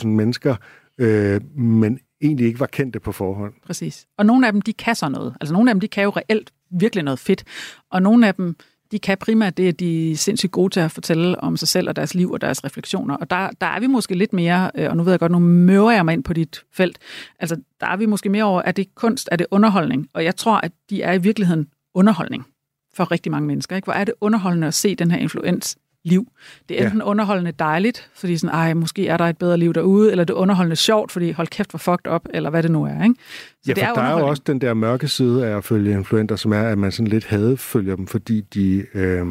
[0.00, 0.56] 50.000 mennesker,
[0.98, 3.52] øh, men egentlig ikke var kendte på forhånd.
[3.66, 4.06] Præcis.
[4.18, 5.34] Og nogle af dem, de kan så noget.
[5.40, 7.44] Altså nogle af dem, de kan jo reelt virkelig noget fedt.
[7.90, 8.56] Og nogle af dem,
[8.92, 11.88] de kan primært det, at de er sindssygt gode til at fortælle om sig selv
[11.88, 13.16] og deres liv og deres refleksioner.
[13.16, 15.38] Og der, der er vi måske lidt mere, øh, og nu ved jeg godt, nu
[15.38, 16.98] møver jeg mig ind på dit felt,
[17.38, 20.08] altså der er vi måske mere over, er det kunst, er det underholdning?
[20.12, 22.46] Og jeg tror, at de er i virkeligheden underholdning
[22.94, 23.76] for rigtig mange mennesker.
[23.76, 23.86] Ikke?
[23.86, 26.28] Hvor er det underholdende at se den her influens liv.
[26.68, 27.06] Det er enten ja.
[27.06, 30.38] underholdende dejligt, fordi sådan, ej, måske er der et bedre liv derude, eller det er
[30.38, 33.02] underholdende sjovt, fordi hold kæft, hvor fucked up, eller hvad det nu er.
[33.04, 33.14] Ikke?
[33.14, 35.64] Så Ja, for det er der er jo også den der mørke side af at
[35.64, 39.26] følge influenter, som er, at man sådan lidt hadefølger dem, fordi de øh,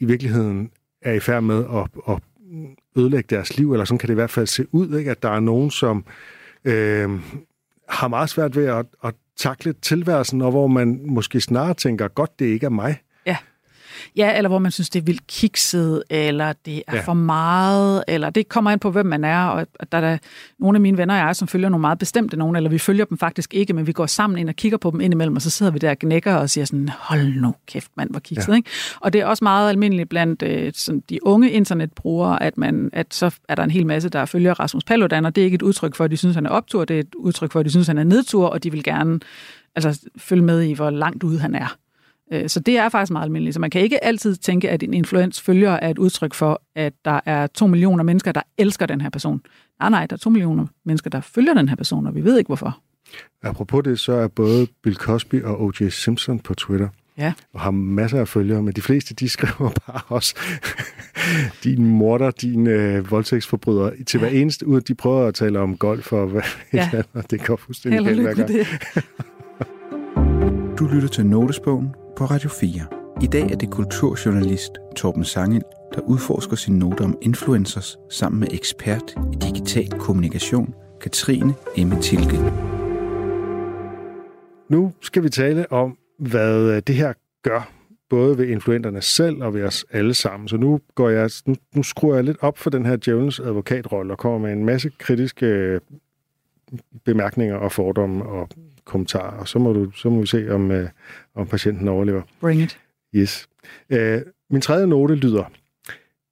[0.00, 0.70] i virkeligheden
[1.02, 2.22] er i færd med at, at
[2.96, 5.10] ødelægge deres liv, eller sådan kan det i hvert fald se ud, ikke?
[5.10, 6.04] at der er nogen, som
[6.64, 7.10] øh,
[7.88, 12.38] har meget svært ved at, at takle tilværelsen, og hvor man måske snarere tænker, godt,
[12.38, 12.96] det ikke er mig.
[14.16, 17.00] Ja, eller hvor man synes, det er vildt kikset, eller det er Ja.
[17.00, 19.46] for meget, eller det kommer ind på, hvem man er.
[19.46, 20.18] Og der er der
[20.58, 23.04] nogle af mine venner og jeg, som følger nogle meget bestemte nogen, eller vi følger
[23.04, 25.50] dem faktisk ikke, men vi går sammen ind og kigger på dem indimellem, og så
[25.50, 28.48] sidder vi der og gnækker og siger sådan, hold nu kæft mand, hvor kikset.
[28.52, 28.56] Ja.
[28.56, 28.70] Ikke?
[29.00, 33.14] Og det er også meget almindeligt blandt øh, sådan de unge internetbrugere, at, man, at
[33.14, 35.62] så er der en hel masse, der følger Rasmus Paludan, og det er ikke et
[35.62, 37.70] udtryk for, at de synes, han er optur, det er et udtryk for, at de
[37.70, 39.20] synes, han er nedtur, og de vil gerne
[39.74, 41.76] altså, følge med i, hvor langt ude han er.
[42.32, 43.54] Øh, Så det er faktisk meget almindeligt.
[43.54, 46.92] Så man kan ikke altid tænke, at en influens følger er et udtryk for, at
[47.04, 49.40] der er to millioner mennesker, der elsker den her person.
[49.80, 52.38] Nej, nej, der er to millioner mennesker, der følger den her person, og vi ved
[52.38, 52.78] ikke hvorfor.
[53.42, 55.88] Apropos det, så er både Bill Cosby og O.J.
[55.88, 57.32] Simpson på Twitter, Ja.
[57.52, 60.34] og har masser af følgere, men de fleste, de skriver bare også,
[61.64, 66.12] din morder, din øh, voldtægtsforbryder, til hver eneste ud, de prøver at tale om golf
[66.12, 66.90] og hvad Ja.
[66.92, 67.02] ja.
[67.12, 68.48] og det går fuldstændig galt hver gang.
[68.48, 68.66] det.
[70.78, 72.70] Du lytter til Notesbogen på Radio 4.
[73.22, 75.62] I dag er det kulturjournalist Torben Sangel,
[75.94, 82.36] der udforsker sine noter om influencers sammen med ekspert i digital kommunikation, Katrine Emme Tilke.
[84.68, 87.12] Nu skal vi tale om, hvad øh, det her
[87.42, 87.72] gør,
[88.10, 90.48] både ved influenterne selv og ved os alle sammen.
[90.48, 94.12] Så nu, går jeg, nu, nu skruer jeg lidt op for den her djævelens advokatrolle
[94.12, 95.80] og kommer med en masse kritiske øh,
[97.04, 98.48] bemærkninger og fordomme og
[98.86, 99.38] kommentarer.
[99.38, 100.88] Og så må, du, så må vi se, om, øh,
[101.34, 102.22] om patienten overlever.
[102.40, 102.78] Bring it.
[103.14, 103.48] Yes.
[103.90, 104.20] Øh,
[104.50, 105.44] min tredje note lyder,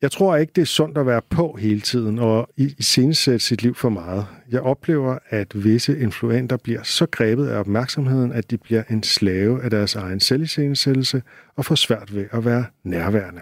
[0.02, 3.62] jeg tror ikke, det er sundt at være på hele tiden og i- iscenesætte sit
[3.62, 4.26] liv for meget.
[4.50, 9.62] Jeg oplever, at visse influenter bliver så grebet af opmærksomheden, at de bliver en slave
[9.62, 11.22] af deres egen selviscenesættelse
[11.56, 13.40] og får svært ved at være nærværende.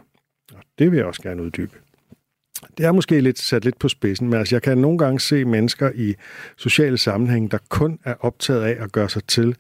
[0.55, 1.77] Og det vil jeg også gerne uddybe.
[2.79, 5.45] Det er måske lidt sat lidt på spidsen, men altså, jeg kan nogle gange se
[5.45, 6.15] mennesker i
[6.57, 9.57] sociale sammenhæng, der kun er optaget af at gøre sig til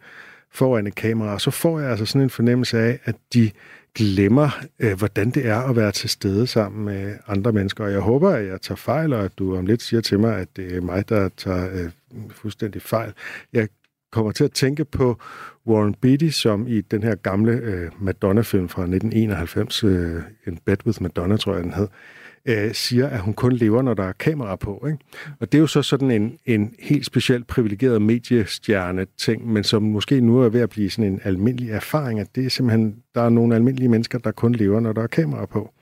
[0.52, 3.50] foran et kamera, og så får jeg altså sådan en fornemmelse af, at de
[3.94, 7.84] glemmer, øh, hvordan det er at være til stede sammen med andre mennesker.
[7.84, 10.38] Og jeg håber, at jeg tager fejl, og at du om lidt siger til mig,
[10.38, 11.90] at det er mig, der tager øh,
[12.30, 13.12] fuldstændig fejl.
[13.52, 13.68] Jeg
[14.12, 15.18] kommer til at tænke på
[15.66, 21.02] Warren Beatty, som i den her gamle øh, Madonna-film fra 1991, øh, In Bed with
[21.02, 24.12] Madonna, tror jeg, den hed, øh, Øh, siger, at hun kun lever, når der er
[24.12, 24.86] kamera på.
[24.86, 24.98] Ikke?
[25.40, 30.20] Og det er jo så sådan en, en helt specielt privilegeret mediestjerne-ting, men som måske
[30.20, 33.28] nu er ved at blive sådan en almindelig erfaring, at det er simpelthen, der er
[33.28, 35.72] nogle almindelige mennesker, der kun lever, når der er kamera på.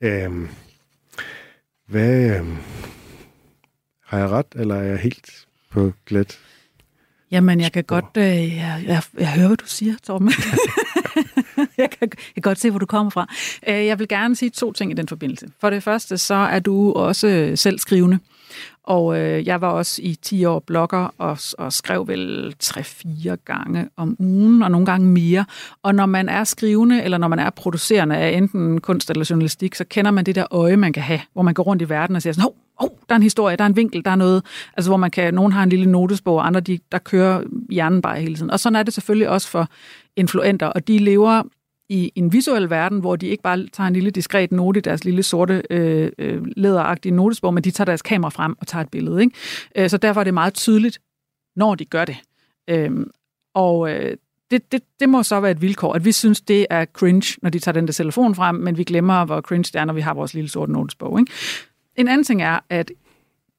[0.00, 0.48] Øhm,
[1.86, 2.40] hvad...
[2.40, 2.46] Øh,
[4.06, 6.38] har jeg ret, eller er jeg helt på glat?
[7.30, 10.28] Jamen, jeg kan godt, øh, jeg, jeg, jeg hører, hvad du siger, Torben.
[11.78, 13.26] jeg, kan, jeg kan godt se, hvor du kommer fra.
[13.68, 15.46] Øh, jeg vil gerne sige to ting i den forbindelse.
[15.60, 18.18] For det første, så er du også selv skrivende.
[18.84, 23.88] Og øh, jeg var også i 10 år blogger og, og skrev vel 3-4 gange
[23.96, 25.44] om ugen, og nogle gange mere.
[25.82, 29.74] Og når man er skrivende, eller når man er producerende af enten kunst eller journalistik,
[29.74, 32.16] så kender man det der øje, man kan have, hvor man går rundt i verden
[32.16, 34.44] og siger sådan, oh, der er en historie, der er en vinkel, der er noget,
[34.76, 38.02] altså hvor man kan, nogen har en lille notesbog, og andre, de, der kører hjernen
[38.02, 38.50] bare hele tiden.
[38.50, 39.68] Og sådan er det selvfølgelig også for
[40.16, 41.42] influenter, og de lever
[41.88, 45.04] i en visuel verden, hvor de ikke bare tager en lille diskret note i deres
[45.04, 48.90] lille sorte øh, øh, læderagtige notesbog, men de tager deres kamera frem og tager et
[48.90, 49.20] billede.
[49.20, 49.34] Ikke?
[49.76, 50.98] Øh, så derfor er det meget tydeligt,
[51.56, 52.16] når de gør det.
[52.70, 52.90] Øh,
[53.54, 54.16] og øh,
[54.50, 57.50] det, det, det må så være et vilkår, at vi synes, det er cringe, når
[57.50, 60.00] de tager den der telefon frem, men vi glemmer, hvor cringe det er, når vi
[60.00, 61.20] har vores lille sorte notesbog.
[61.20, 61.32] Ikke?
[61.96, 62.90] En anden ting er, at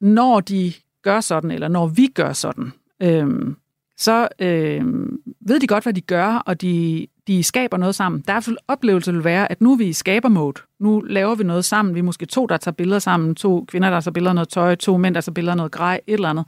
[0.00, 0.72] når de
[1.02, 2.72] gør sådan, eller når vi gør sådan,
[3.02, 3.56] øhm,
[3.96, 8.24] så øhm, ved de godt, hvad de gør, og de, de skaber noget sammen.
[8.26, 10.62] Der er oplevelse vil være, at nu er vi i skabermode.
[10.80, 11.94] Nu laver vi noget sammen.
[11.94, 13.34] Vi er måske to, der tager billeder sammen.
[13.34, 14.74] To kvinder, der tager billeder af noget tøj.
[14.74, 16.00] To mænd, der tager billeder af noget grej.
[16.06, 16.44] Et eller andet.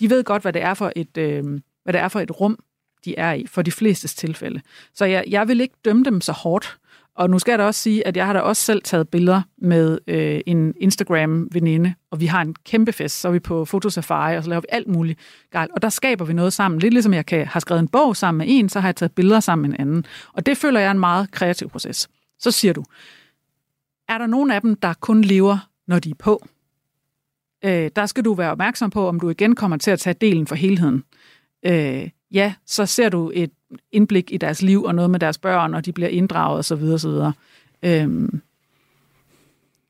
[0.00, 1.44] De ved godt, hvad det er for et, øh,
[1.84, 2.58] hvad det er for et rum,
[3.04, 4.60] de er i, for de flestes tilfælde.
[4.94, 6.78] Så jeg, jeg vil ikke dømme dem så hårdt.
[7.16, 9.42] Og nu skal jeg da også sige, at jeg har da også selv taget billeder
[9.58, 14.36] med øh, en Instagram-veninde, og vi har en kæmpe fest, så er vi på fotosafari,
[14.36, 15.18] og så laver vi alt muligt
[15.50, 15.70] galt.
[15.72, 16.80] Og der skaber vi noget sammen.
[16.80, 19.12] Lidt ligesom jeg kan, har skrevet en bog sammen med en, så har jeg taget
[19.12, 20.06] billeder sammen med en anden.
[20.32, 22.08] Og det føler jeg er en meget kreativ proces.
[22.38, 22.84] Så siger du,
[24.08, 26.46] er der nogen af dem, der kun lever, når de er på?
[27.64, 30.46] Øh, der skal du være opmærksom på, om du igen kommer til at tage delen
[30.46, 31.04] for helheden.
[31.66, 33.50] Øh, ja, så ser du et
[33.92, 36.82] indblik i deres liv og noget med deres børn, og de bliver inddraget osv.
[36.82, 37.32] osv.
[37.82, 38.40] Øhm,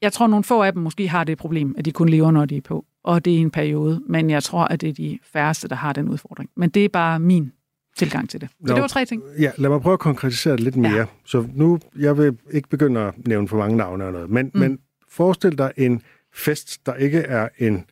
[0.03, 2.45] jeg tror, nogle få af dem måske har det problem, at de kun lever, når
[2.45, 5.19] de er på, og det er en periode, men jeg tror, at det er de
[5.33, 6.51] færreste, der har den udfordring.
[6.57, 7.53] Men det er bare min
[7.97, 8.49] tilgang til det.
[8.51, 9.23] Så Nå, det var tre ting.
[9.39, 10.97] Ja, lad mig prøve at konkretisere det lidt mere.
[10.97, 11.05] Ja.
[11.25, 14.61] Så nu, jeg vil ikke begynde at nævne for mange navne og noget, men, mm.
[14.61, 14.79] men
[15.09, 16.03] forestil dig en
[16.35, 17.85] fest, der ikke er en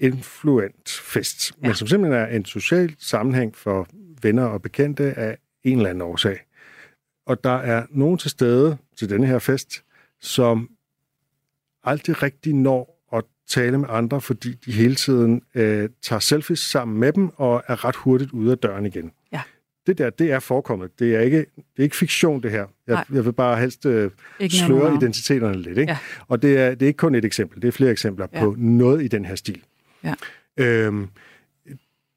[0.00, 1.66] influent fest, ja.
[1.66, 3.88] men som simpelthen er en social sammenhæng for
[4.26, 6.38] venner og bekendte af en eller anden årsag.
[7.26, 9.84] Og der er nogen til stede til denne her fest,
[10.20, 10.70] som
[11.84, 17.00] aldrig rigtig når at tale med andre, fordi de hele tiden øh, tager selfies sammen
[17.00, 19.12] med dem og er ret hurtigt ude af døren igen.
[19.32, 19.42] Ja.
[19.86, 20.98] Det der, det er forekommet.
[20.98, 22.66] Det er ikke, det er ikke fiktion, det her.
[22.86, 24.10] Jeg, jeg vil bare helst øh,
[24.50, 25.78] sløre identiteterne lidt.
[25.78, 25.92] Ikke?
[25.92, 25.98] Ja.
[26.28, 28.40] Og det er, det er ikke kun et eksempel, det er flere eksempler ja.
[28.40, 29.62] på noget i den her stil.
[30.04, 30.14] Ja.
[30.56, 31.08] Øhm,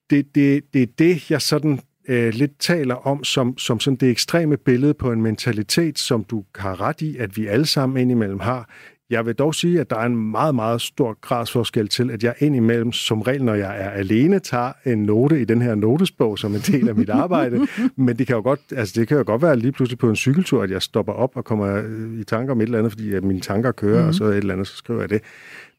[0.10, 1.80] det, det, det er det, jeg sådan
[2.10, 6.44] øh, lidt taler om som, som sådan det ekstreme billede på en mentalitet, som du
[6.56, 8.70] har ret i, at vi alle sammen indimellem har.
[9.10, 12.36] Jeg vil dog sige, at der er en meget, meget stor gradsforskel til, at jeg
[12.40, 16.56] indimellem, som regel, når jeg er alene, tager en note i den her notesbog som
[16.56, 17.68] en del af mit arbejde.
[17.96, 20.16] Men det kan jo godt, altså det kan jo godt være lige pludselig på en
[20.16, 23.14] cykeltur, at jeg stopper op og kommer øh, i tanker om et eller andet, fordi
[23.14, 24.08] at mine tanker kører, mm-hmm.
[24.08, 25.22] og så et eller andet, så skriver jeg det.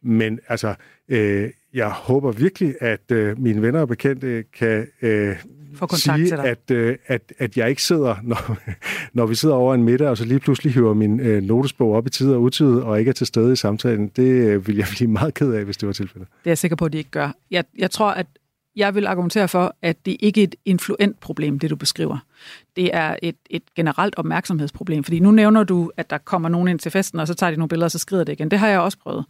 [0.03, 0.75] Men altså,
[1.09, 5.37] øh, jeg håber virkelig, at øh, mine venner og bekendte kan øh,
[5.75, 6.45] Få kontakt sige, til dig.
[6.45, 8.57] At, øh, at, at jeg ikke sidder, når,
[9.13, 12.07] når vi sidder over en middag, og så lige pludselig hiver min øh, notesbog op
[12.07, 14.09] i tid og utid, og ikke er til stede i samtalen.
[14.09, 16.29] Det øh, vil jeg blive meget ked af, hvis det var tilfældet.
[16.29, 17.33] Det er jeg sikker på, at de ikke gør.
[17.51, 18.27] Jeg, jeg tror, at
[18.77, 22.19] jeg vil argumentere for, at det ikke er et influent problem, det du beskriver.
[22.77, 26.79] Det er et, et generelt opmærksomhedsproblem, fordi nu nævner du, at der kommer nogen ind
[26.79, 28.51] til festen, og så tager de nogle billeder, og så skrider det igen.
[28.51, 29.25] Det har jeg også prøvet.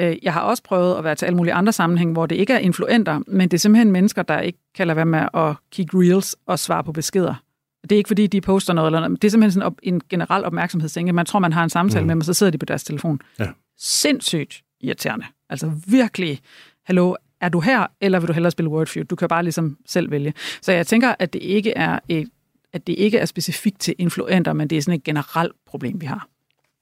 [0.00, 2.52] Øh, jeg har også prøvet at være til alle mulige andre sammenhæng, hvor det ikke
[2.52, 5.98] er influenter, men det er simpelthen mennesker, der ikke kan lade være med at kigge
[5.98, 7.34] reels og svare på beskeder.
[7.82, 9.22] Det er ikke fordi, de poster noget eller noget.
[9.22, 11.14] Det er simpelthen sådan en generel opmærksomhedsting.
[11.14, 12.06] Man tror, man har en samtale mm.
[12.06, 13.20] med dem, og så sidder de på deres telefon.
[13.38, 13.46] Ja.
[13.78, 15.26] Sindssygt irriterende.
[15.50, 16.40] Altså virkelig,
[16.84, 17.14] hallo,
[17.46, 19.04] er du her, eller vil du hellere spille Wordfeud?
[19.04, 20.34] Du kan bare ligesom selv vælge.
[20.60, 22.28] Så jeg tænker, at det ikke er et,
[22.72, 26.06] at det ikke er specifikt til influenter, men det er sådan et generelt problem, vi
[26.06, 26.28] har.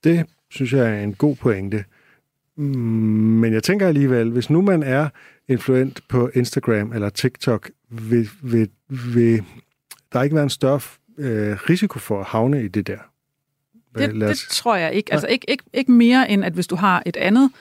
[0.03, 1.83] Det synes jeg er en god pointe.
[2.55, 2.63] Mm,
[3.41, 5.09] men jeg tænker alligevel, hvis nu man er
[5.47, 9.43] influent på Instagram eller TikTok, vil, vil, vil
[10.13, 10.79] der ikke være en større
[11.17, 12.97] øh, risiko for at havne i det der?
[13.97, 15.13] Det, det tror jeg ikke.
[15.13, 17.51] Altså ikke, ikke, ikke mere end, at hvis du har et andet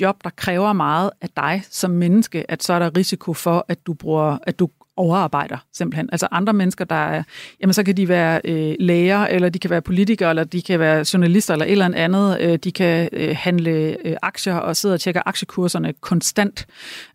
[0.00, 3.86] job, der kræver meget af dig som menneske, at så er der risiko for, at
[3.86, 6.08] du bruger, at du overarbejder, simpelthen.
[6.12, 7.22] Altså andre mennesker, der er,
[7.60, 10.80] jamen så kan de være øh, læger, eller de kan være politikere, eller de kan
[10.80, 12.40] være journalister, eller et eller andet.
[12.40, 16.66] Øh, de kan øh, handle øh, aktier og sidde og tjekke aktiekurserne konstant.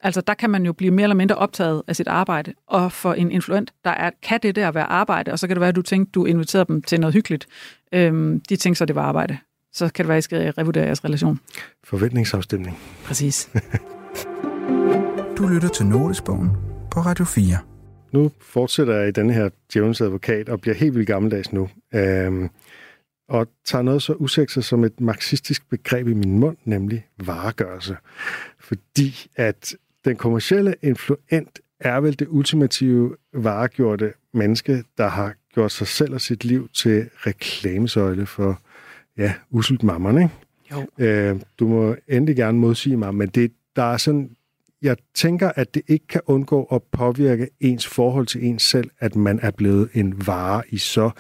[0.02, 2.54] Altså der kan man jo blive mere eller mindre optaget af sit arbejde.
[2.68, 5.62] Og for en influent, der er, kan det der være arbejde, og så kan det
[5.62, 7.48] være, at du tænkte, du inviterede dem til noget hyggeligt.
[7.94, 9.38] Øh, de tænkte så, det var arbejde.
[9.74, 11.40] Så kan det være, at I skal revurdere jeres relation.
[11.84, 12.78] Forventningsafstemning.
[13.06, 13.50] Præcis.
[15.40, 16.50] Du lytter til Notesbogen
[16.92, 17.58] på Radio 4.
[18.12, 21.70] Nu fortsætter jeg i den her djævelens advokat og bliver helt vildt gammeldags nu.
[21.96, 22.50] Øhm,
[23.30, 27.98] og tager noget så usekset som et marxistisk begreb i min mund, nemlig varegørelse.
[28.60, 35.88] Fordi at den kommercielle influent er vel det ultimative varegjorte menneske, der har gjort sig
[35.88, 38.62] selv og sit liv til reklamesøjle for,
[39.20, 40.34] ja, uselt mammerne, ikke?
[40.72, 41.06] Jo.
[41.06, 44.36] Øh, du må endelig gerne modsige mig, men det, der er sådan
[44.82, 49.16] jeg tænker, at det ikke kan undgå at påvirke ens forhold til ens selv, at
[49.16, 51.12] man er blevet en vare i så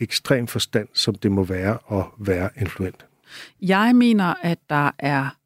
[0.00, 3.06] ekstrem forstand, som det må være at være influent.
[3.60, 5.36] Jeg mener, at der er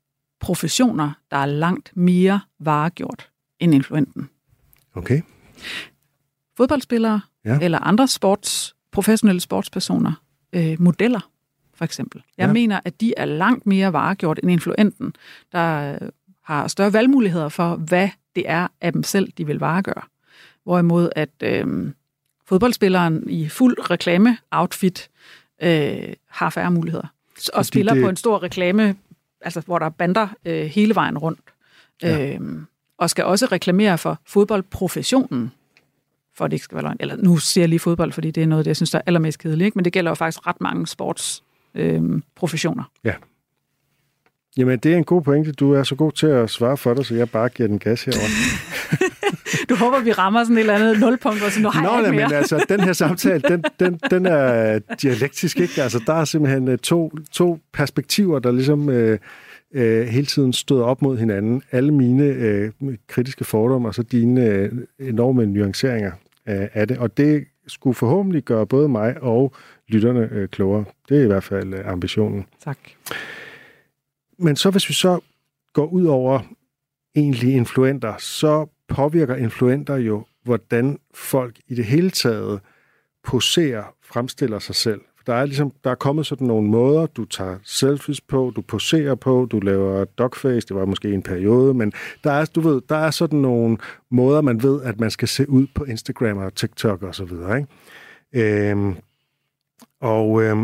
[0.40, 3.30] professioner, der er langt mere varegjort
[3.61, 4.28] end influenten.
[4.95, 5.22] Okay.
[6.57, 7.59] Fodboldspillere ja.
[7.62, 10.12] eller andre sports, professionelle sportspersoner,
[10.53, 11.32] øh, modeller
[11.74, 12.22] for eksempel.
[12.38, 12.52] Jeg ja.
[12.52, 15.14] mener, at de er langt mere varegjort end influenten,
[15.52, 15.98] der
[16.42, 20.02] har større valgmuligheder for, hvad det er af dem selv, de vil varegøre.
[20.64, 21.90] Hvorimod at øh,
[22.46, 25.10] fodboldspilleren i fuld reklame-outfit
[25.62, 27.06] øh, har færre muligheder.
[27.52, 28.02] Og Fordi spiller det...
[28.02, 28.96] på en stor reklame,
[29.40, 31.40] altså hvor der er bander øh, hele vejen rundt.
[32.02, 32.34] Ja.
[32.34, 32.40] Øh,
[32.98, 35.52] og skal også reklamere for fodboldprofessionen,
[36.34, 36.96] for at det ikke skal være løgn.
[37.00, 39.02] Eller nu siger jeg lige fodbold, fordi det er noget, det, jeg synes, der er
[39.06, 39.64] allermest kedeligt.
[39.64, 39.78] Ikke?
[39.78, 41.51] Men det gælder jo faktisk ret mange sportsprofessioner.
[41.74, 42.02] Øh,
[42.36, 42.90] professioner.
[43.04, 43.14] ja,
[44.56, 45.52] Jamen, det er en god pointe.
[45.52, 48.04] Du er så god til at svare for dig, så jeg bare giver den gas
[48.04, 48.28] herover.
[49.68, 51.98] du håber, vi rammer sådan et eller andet nulpunkt, og så nu har Nå, jeg
[51.98, 52.28] ikke mere.
[52.28, 55.82] men altså, den her samtale, den, den, den er dialektisk, ikke?
[55.82, 59.18] Altså, der er simpelthen øh, to, to perspektiver, der ligesom øh,
[59.74, 61.62] øh, hele tiden støder op mod hinanden.
[61.70, 62.70] Alle mine øh,
[63.08, 66.12] kritiske fordomme, og så dine øh, enorme nuanceringer
[66.48, 66.98] øh, af det.
[66.98, 69.54] Og det skulle forhåbentlig gøre både mig og
[69.93, 70.84] lytterne øh, klogere.
[71.09, 72.47] Det er i hvert fald øh, ambitionen.
[72.64, 72.78] Tak.
[74.38, 75.20] Men så hvis vi så
[75.72, 76.40] går ud over
[77.14, 82.61] egentlige influenter, så påvirker influenter jo, hvordan folk i det hele taget
[83.24, 85.01] poserer, fremstiller sig selv.
[85.26, 89.14] Der er ligesom, der er kommet sådan nogle måder, du tager selfies på, du poserer
[89.14, 91.93] på, du laver dogface, det var måske en periode, men
[92.24, 93.78] der er, du ved, der er sådan nogle
[94.11, 97.57] måder, man ved, at man skal se ud på Instagram og TikTok og så videre,
[97.57, 98.70] ikke?
[98.70, 98.97] Øhm,
[100.03, 100.57] og øh,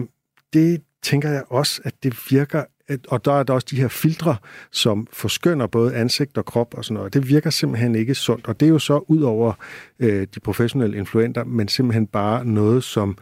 [0.53, 2.64] det tænker jeg også, at det virker
[3.09, 4.36] og der er der også de her filtre,
[4.72, 7.14] som forskynder både ansigt og krop og sådan noget.
[7.14, 9.53] Det virker simpelthen ikke sundt, og det er jo så ud over
[9.99, 13.18] øh, de professionelle influenter, men simpelthen bare noget, som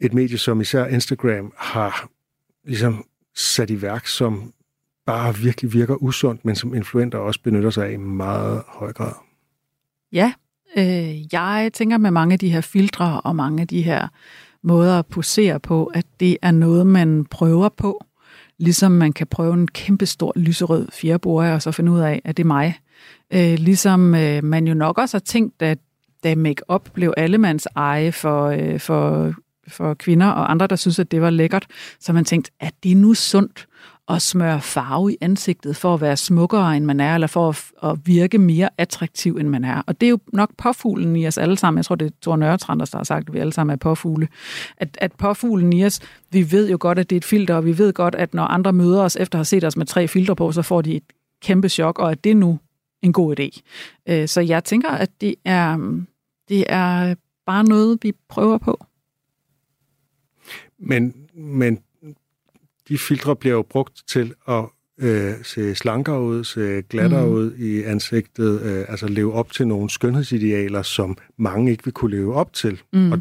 [0.00, 2.08] et medie som især Instagram har
[2.64, 3.04] ligesom
[3.34, 4.52] sat i værk, som
[5.06, 9.12] bare virkelig virker usundt, men som influenter også benytter sig af i meget høj grad.
[10.12, 10.32] Ja,
[10.78, 14.08] øh, jeg tænker med mange af de her filtre og mange af de her
[14.66, 18.04] måder at posere på, at det er noget, man prøver på.
[18.58, 22.36] Ligesom man kan prøve en kæmpe stor lyserød fjerbore og så finde ud af, at
[22.36, 22.78] det er mig.
[23.32, 25.78] Øh, ligesom øh, man jo nok også har tænkt, at
[26.24, 29.32] da make-up blev allemands eje for, øh, for,
[29.68, 31.66] for kvinder og andre, der synes, at det var lækkert,
[32.00, 33.66] så man tænkt, at det er nu sundt
[34.08, 37.90] at smøre farve i ansigtet for at være smukkere, end man er, eller for at,
[37.90, 39.82] at virke mere attraktiv, end man er.
[39.86, 41.78] Og det er jo nok påfuglen i os alle sammen.
[41.78, 44.28] Jeg tror, det er Thor Nørretranders, der har sagt, at vi alle sammen er påfugle.
[44.76, 46.00] At, at påfuglen i os,
[46.30, 48.44] vi ved jo godt, at det er et filter, og vi ved godt, at når
[48.44, 50.96] andre møder os, efter at have set os med tre filtre på, så får de
[50.96, 51.04] et
[51.42, 52.58] kæmpe chok, og at det er nu
[53.02, 53.60] en god idé.
[54.08, 55.76] Øh, så jeg tænker, at det er,
[56.48, 57.14] det er
[57.46, 58.84] bare noget, vi prøver på.
[60.78, 61.78] Men, men
[62.88, 64.64] de filtre bliver jo brugt til at
[65.00, 67.32] øh, se slankere ud, se glattere mm.
[67.32, 72.16] ud i ansigtet, øh, altså leve op til nogle skønhedsidealer, som mange ikke vil kunne
[72.16, 72.80] leve op til.
[72.92, 73.12] Mm.
[73.12, 73.18] Og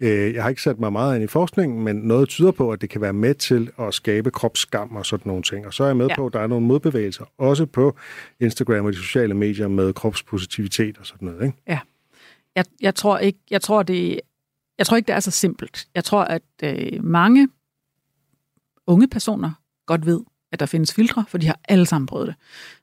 [0.00, 2.80] øh, jeg har ikke sat mig meget ind i forskningen, men noget tyder på, at
[2.80, 5.66] det kan være med til at skabe kropsskam og sådan nogle ting.
[5.66, 6.16] Og så er jeg med ja.
[6.16, 7.96] på, at der er nogle modbevægelser, også på
[8.40, 11.46] Instagram og de sociale medier med kropspositivitet og sådan noget.
[11.46, 11.58] Ikke?
[11.68, 11.78] Ja.
[12.56, 14.20] Jeg, jeg tror ikke, jeg tror det,
[14.78, 15.86] jeg tror ikke, det er så simpelt.
[15.94, 17.48] Jeg tror, at øh, mange
[18.86, 19.50] unge personer
[19.86, 20.20] godt ved,
[20.52, 22.34] at der findes filtre, for de har alle sammen prøvet det.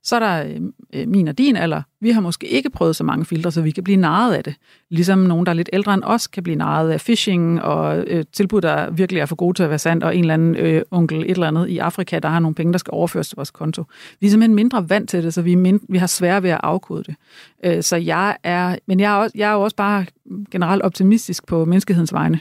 [0.03, 0.61] Så er der øh,
[0.93, 1.81] øh, min og din alder.
[2.01, 4.55] Vi har måske ikke prøvet så mange filtre, så vi kan blive narret af det.
[4.89, 8.25] Ligesom nogen, der er lidt ældre end os, kan blive narret af phishing og øh,
[8.33, 10.81] tilbud, der virkelig er for gode til at være sandt, og en eller anden øh,
[10.91, 13.51] onkel et eller andet i Afrika, der har nogle penge, der skal overføres til vores
[13.51, 13.83] konto.
[14.19, 16.59] Vi er simpelthen mindre vant til det, så vi, mind- vi har svært ved at
[16.63, 17.15] afkode det.
[17.65, 20.05] Øh, så jeg er, men jeg er, også, jeg er jo også bare
[20.51, 22.39] generelt optimistisk på menneskehedens vegne.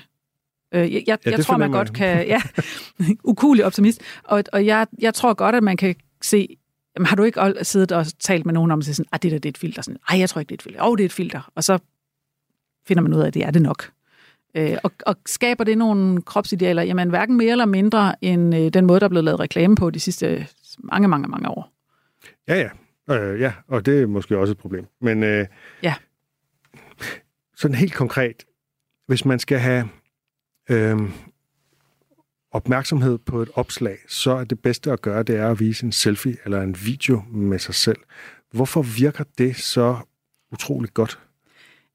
[0.74, 1.94] Øh, jeg jeg, Ja, jeg tror, man godt jeg.
[1.94, 2.26] kan...
[2.26, 2.42] Ja,
[3.24, 4.00] ukulig optimist.
[4.24, 6.56] Og, og jeg, jeg tror godt, at man kan se...
[6.96, 9.38] Jamen, har du ikke siddet og talt med nogen om at sådan, ah, det der
[9.38, 9.82] det er et filter?
[9.82, 10.82] Sådan, Ej, jeg tror ikke, det er et filter.
[10.82, 11.50] Åh, oh, det er et filter.
[11.54, 11.78] Og så
[12.86, 13.90] finder man ud af, at det er det nok.
[14.54, 16.82] Øh, og, og skaber det nogle kropsidealer?
[16.82, 19.90] Jamen, hverken mere eller mindre end øh, den måde, der er blevet lavet reklame på
[19.90, 20.46] de sidste
[20.78, 21.72] mange, mange, mange år.
[22.48, 22.68] Ja, ja.
[23.14, 24.86] Øh, ja, og det er måske også et problem.
[25.00, 25.46] Men øh,
[25.82, 25.94] Ja.
[27.56, 28.44] sådan helt konkret,
[29.06, 29.88] hvis man skal have
[30.70, 31.10] øh,
[32.50, 35.92] opmærksomhed på et opslag, så er det bedste at gøre, det er at vise en
[35.92, 37.98] selfie eller en video med sig selv.
[38.52, 39.96] Hvorfor virker det så
[40.52, 41.18] utroligt godt?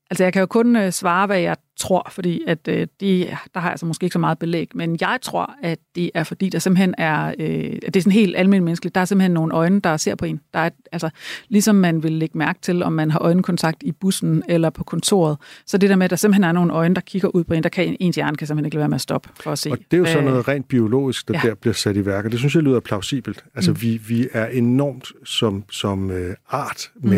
[0.10, 3.20] Altså, jeg kan jo kun øh, svare, hvad jeg tror, fordi at, øh, de,
[3.54, 6.24] der har jeg altså måske ikke så meget belæg, men jeg tror, at det er
[6.24, 9.54] fordi, der simpelthen er, øh, det er sådan helt almindeligt menneskeligt, der er simpelthen nogle
[9.54, 10.40] øjne, der ser på en.
[10.54, 11.10] Der er, altså,
[11.50, 15.38] ligesom man vil lægge mærke til, om man har øjenkontakt i bussen eller på kontoret,
[15.66, 17.64] så det der med, at der simpelthen er nogle øjne, der kigger ud på en,
[17.64, 19.72] der kan ens hjerne kan simpelthen ikke lade være med at stoppe for at se.
[19.72, 21.50] Og det er jo sådan hvad- noget rent biologisk, der ja.
[21.50, 23.44] der bliver sat i værk, og det synes jeg lyder plausibelt.
[23.56, 23.82] Altså, mm.
[23.82, 27.10] vi, vi er enormt som, som øh, art, Mm.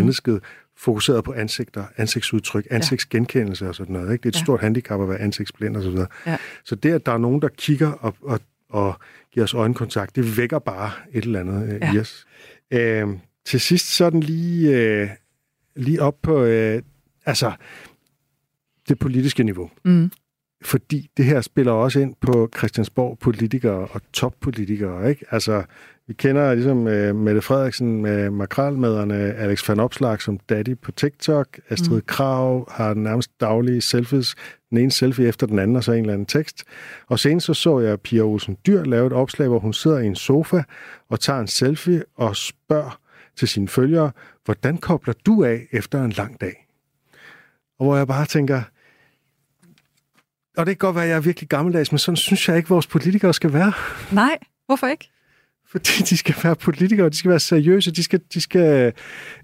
[0.79, 4.11] Fokuseret på ansigter, ansigtsudtryk, ansigtsgenkendelse og sådan noget.
[4.13, 4.23] Ikke?
[4.23, 4.43] Det er et ja.
[4.43, 6.07] stort handicap at være ansigtsblind og så videre.
[6.25, 6.37] Ja.
[6.65, 8.99] Så det, at der er nogen, der kigger og, og, og
[9.31, 11.93] giver os øjenkontakt, det vækker bare et eller andet øh, Ja.
[11.93, 12.25] i os.
[12.71, 13.07] Øh,
[13.45, 15.09] til sidst sådan lige, øh,
[15.75, 16.81] lige op på øh,
[17.25, 17.51] altså,
[18.89, 19.69] det politiske niveau.
[19.85, 20.11] Mm.
[20.61, 25.25] Fordi det her spiller også ind på Christiansborg politikere og toppolitikere, ikke?
[25.31, 25.63] Altså,
[26.09, 31.59] vi kender ligesom uh, Mette Frederiksen med makralmederne, Alex van Opslag som daddy på TikTok,
[31.69, 32.03] Astrid Mm.
[32.07, 34.35] Krav har nærmest daglige selfies,
[34.69, 36.63] den ene selfie efter den anden, og så en eller anden tekst.
[37.07, 40.05] Og senest så så jeg Pia Olsen Dyr lave et opslag, hvor hun sidder i
[40.05, 40.63] en sofa
[41.09, 42.99] og tager en selfie og spørger
[43.35, 44.11] til sine følgere,
[44.45, 46.67] hvordan kobler du af efter en lang dag?
[47.79, 48.61] Og hvor jeg bare tænker,
[50.57, 52.69] og det kan godt være, at jeg er virkelig gammeldags, men sådan synes jeg ikke,
[52.69, 53.73] vores politikere skal være.
[54.11, 54.37] Nej,
[54.67, 55.09] hvorfor ikke?
[55.71, 58.93] Fordi de skal være politikere, de skal være seriøse, de skal, de skal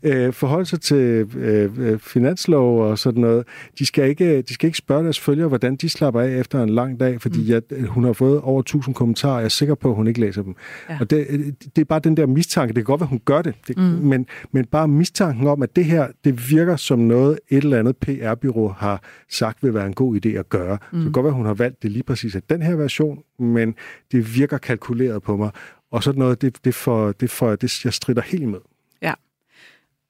[0.03, 0.97] øh, forholde sig til
[1.37, 3.47] øh, øh, finanslov og sådan noget.
[3.79, 6.69] De skal, ikke, de skal ikke spørge deres følgere, hvordan de slapper af efter en
[6.69, 7.49] lang dag, fordi mm.
[7.49, 10.19] jeg, hun har fået over 1000 kommentarer, og jeg er sikker på, at hun ikke
[10.19, 10.55] læser dem.
[10.89, 10.97] Ja.
[10.99, 11.27] Og det,
[11.75, 12.67] det er bare den der mistanke.
[12.67, 13.83] Det kan godt være, hun gør det, det mm.
[13.83, 17.97] men, men bare mistanken om, at det her, det virker som noget, et eller andet
[17.97, 20.77] PR-byrå har sagt vil være en god idé at gøre.
[20.77, 20.79] Mm.
[20.89, 23.19] Så det kan godt være, hun har valgt det lige præcis af den her version,
[23.39, 23.75] men
[24.11, 25.51] det virker kalkuleret på mig.
[25.91, 28.59] Og sådan noget, det, det, for, det, for, det jeg strider helt med.
[29.01, 29.13] Ja.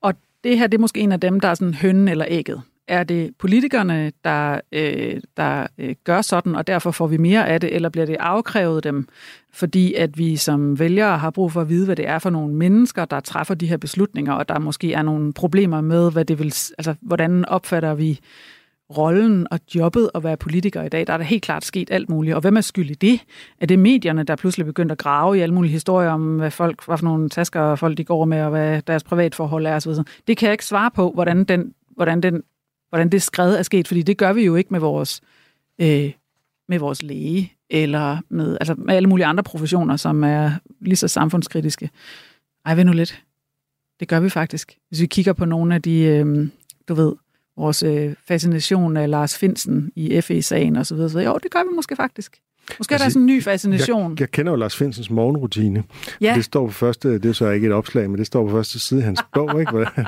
[0.02, 0.14] Og
[0.44, 2.62] det her, det er måske en af dem, der er sådan hønnen eller ægget.
[2.88, 7.62] Er det politikerne, der, øh, der øh, gør sådan, og derfor får vi mere af
[7.62, 9.08] det, eller bliver det afkrævet dem,
[9.54, 12.54] fordi at vi som vælgere har brug for at vide, hvad det er for nogle
[12.54, 16.40] mennesker, der træffer de her beslutninger, og der måske er nogle problemer med, hvad det
[16.40, 16.46] vil,
[16.78, 18.20] altså, hvordan opfatter vi
[18.98, 21.08] rollen og jobbet at være politiker i dag.
[21.08, 22.36] Der er der helt klart sket alt muligt.
[22.36, 23.20] Og hvem er skyld i det?
[23.60, 26.86] Er det medierne, der pludselig begyndt at grave i alle mulige historier om, hvad, folk,
[26.86, 29.92] hvad for nogle tasker folk de går med, og hvad deres privatforhold er osv.?
[30.28, 32.44] Det kan jeg ikke svare på, hvordan, den, hvordan, den,
[32.90, 35.22] hvordan det skred er sket, fordi det gør vi jo ikke med vores,
[35.82, 36.12] øh,
[36.68, 41.08] med vores læge, eller med, altså med alle mulige andre professioner, som er lige så
[41.08, 41.90] samfundskritiske.
[42.66, 43.24] Ej, ved nu lidt.
[44.00, 44.78] Det gør vi faktisk.
[44.90, 46.48] Hvis vi kigger på nogle af de, øh,
[46.88, 47.14] du ved,
[47.58, 51.10] vores øh, fascination af Lars Finsen i FE-sagen og så videre.
[51.10, 52.38] Så jo, det gør vi måske faktisk.
[52.80, 54.12] Måske er der Altså, sådan en ny fascination.
[54.12, 55.84] Jeg, jeg kender jo Lars Finsens morgenrutine.
[56.22, 58.52] ja, Det står på første, det er så ikke et opslag, men det står på
[58.52, 59.72] første side af hans bog, ikke?
[59.72, 60.06] hvordan han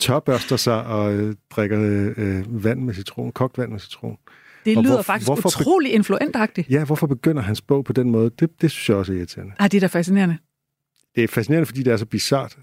[0.00, 4.16] tørbørster sig og øh, drikker øh, vand med citron, kogt vand med citron.
[4.64, 6.70] det og lyder hvor- faktisk hvorfor utrolig influentagtigt.
[6.70, 8.30] Ja, hvorfor begynder hans bog på den måde?
[8.40, 9.52] Det, det synes jeg også er irriterende.
[9.58, 10.36] Ej, det er da fascinerende.
[11.14, 12.56] Det er fascinerende, fordi det er så bizart.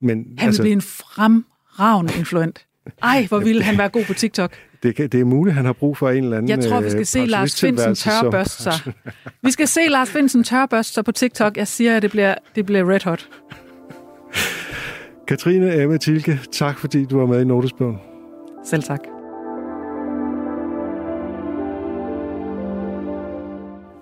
[0.00, 2.66] Men Han altså, altså, vil blive en fremragende influent.
[3.02, 4.52] Ej, hvor ville han være god på TikTok.
[4.82, 6.90] det, kan, det er muligt, han har brug for en eller anden Jeg tror, vi
[6.90, 8.92] skal øh, se Lars Finsen tørbørste sig.
[9.42, 11.56] Vi skal se Lars Finsen tørbørste sig på TikTok.
[11.56, 13.28] Jeg siger, at det bliver, det bliver red hot.
[15.28, 17.98] Katrine Emma Tilke, tak fordi du var med i Notesbogen.
[18.64, 19.00] Selv tak.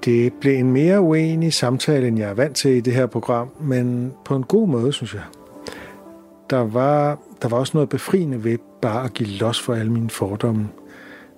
[0.05, 3.49] Det blev en mere uenig samtale, end jeg er vant til i det her program,
[3.61, 5.23] men på en god måde, synes jeg.
[6.51, 10.11] Der var, der var også noget befriende ved bare at give los for alle mine
[10.11, 10.69] fordomme.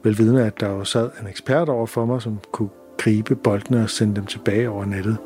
[0.03, 2.69] Velvidende, at der jo sad en ekspert over for mig, som kunne
[2.99, 5.17] gribe boldene og sende dem tilbage over nettet.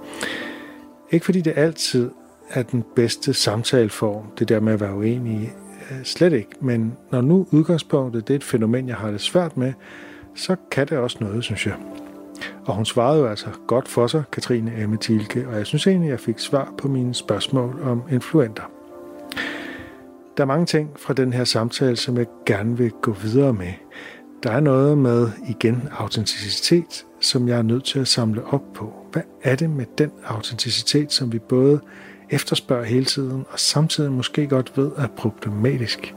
[1.10, 2.10] Ikke fordi det altid
[2.50, 5.52] er den bedste samtaleform, det der med at være uenig,
[5.90, 6.50] øh, slet ikke.
[6.60, 9.72] Men når nu udgangspunktet det er et fænomen, jeg har det svært med,
[10.34, 11.74] så kan det også noget, synes jeg.
[12.64, 16.10] Og hun svarede jo altså godt for sig, Katrine Emme Thielke, og jeg synes egentlig,
[16.10, 18.62] jeg fik svar på mine spørgsmål om influenter.
[20.38, 23.72] Der er mange ting fra den her samtale, som jeg gerne vil gå videre med.
[24.42, 28.92] Der er noget med, igen, autenticitet, som jeg er nødt til at samle op på.
[29.12, 31.80] Hvad er det med den autenticitet, som vi både
[32.30, 36.14] efterspørger hele tiden, og samtidig måske godt ved er problematisk?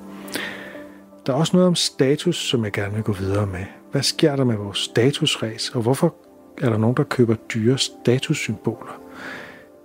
[1.25, 3.65] Der er også noget om status, som jeg gerne vil gå videre med.
[3.91, 6.15] Hvad sker der med vores statusræs, og hvorfor
[6.61, 9.01] er der nogen, der køber dyre statussymboler?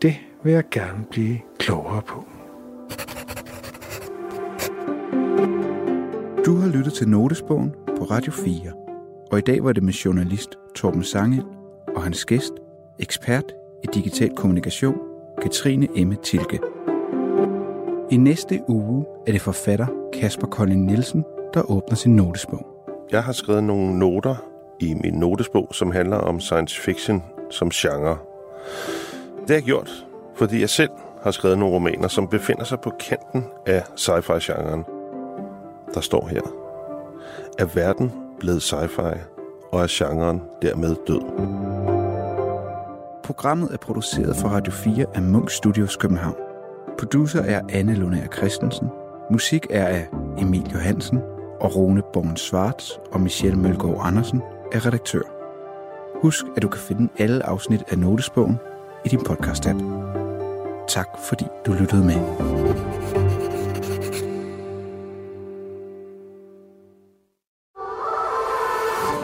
[0.02, 2.24] Det vil jeg gerne blive klogere på.
[6.46, 8.72] Du har lyttet til Notesbogen på Radio 4,
[9.32, 11.42] og i dag var det med journalist Torben Sange
[11.96, 12.52] og hans gæst,
[12.98, 13.52] ekspert
[13.84, 14.96] i digital kommunikation,
[15.42, 16.60] Katrine Emme Tilke.
[18.10, 21.24] I næste uge er det forfatter Kasper Colin Nielsen,
[21.54, 22.66] der åbner sin notesbog.
[23.10, 24.36] Jeg har skrevet nogle noter
[24.80, 28.18] i min notesbog, som handler om science fiction som genre.
[29.40, 30.90] Det har jeg gjort, fordi jeg selv
[31.22, 34.95] har skrevet nogle romaner, som befinder sig på kanten af sci-fi-genren.
[35.96, 36.40] Der står her.
[37.58, 39.18] Er verden blevet sci-fi,
[39.72, 41.20] og er genren dermed død?
[43.24, 46.36] Programmet er produceret for Radio 4 af Munk Studios København.
[46.98, 48.88] Producer er Anne Lunær Christensen.
[49.30, 51.18] Musik er af Emil Johansen
[51.60, 54.42] og Rune Born Svarts og Michelle Mølgaard Andersen
[54.72, 55.22] er redaktør.
[56.22, 58.58] Husk, at du kan finde alle afsnit af Notesbogen
[59.04, 59.82] i din podcast-app.
[60.88, 62.65] Tak fordi du lyttede med.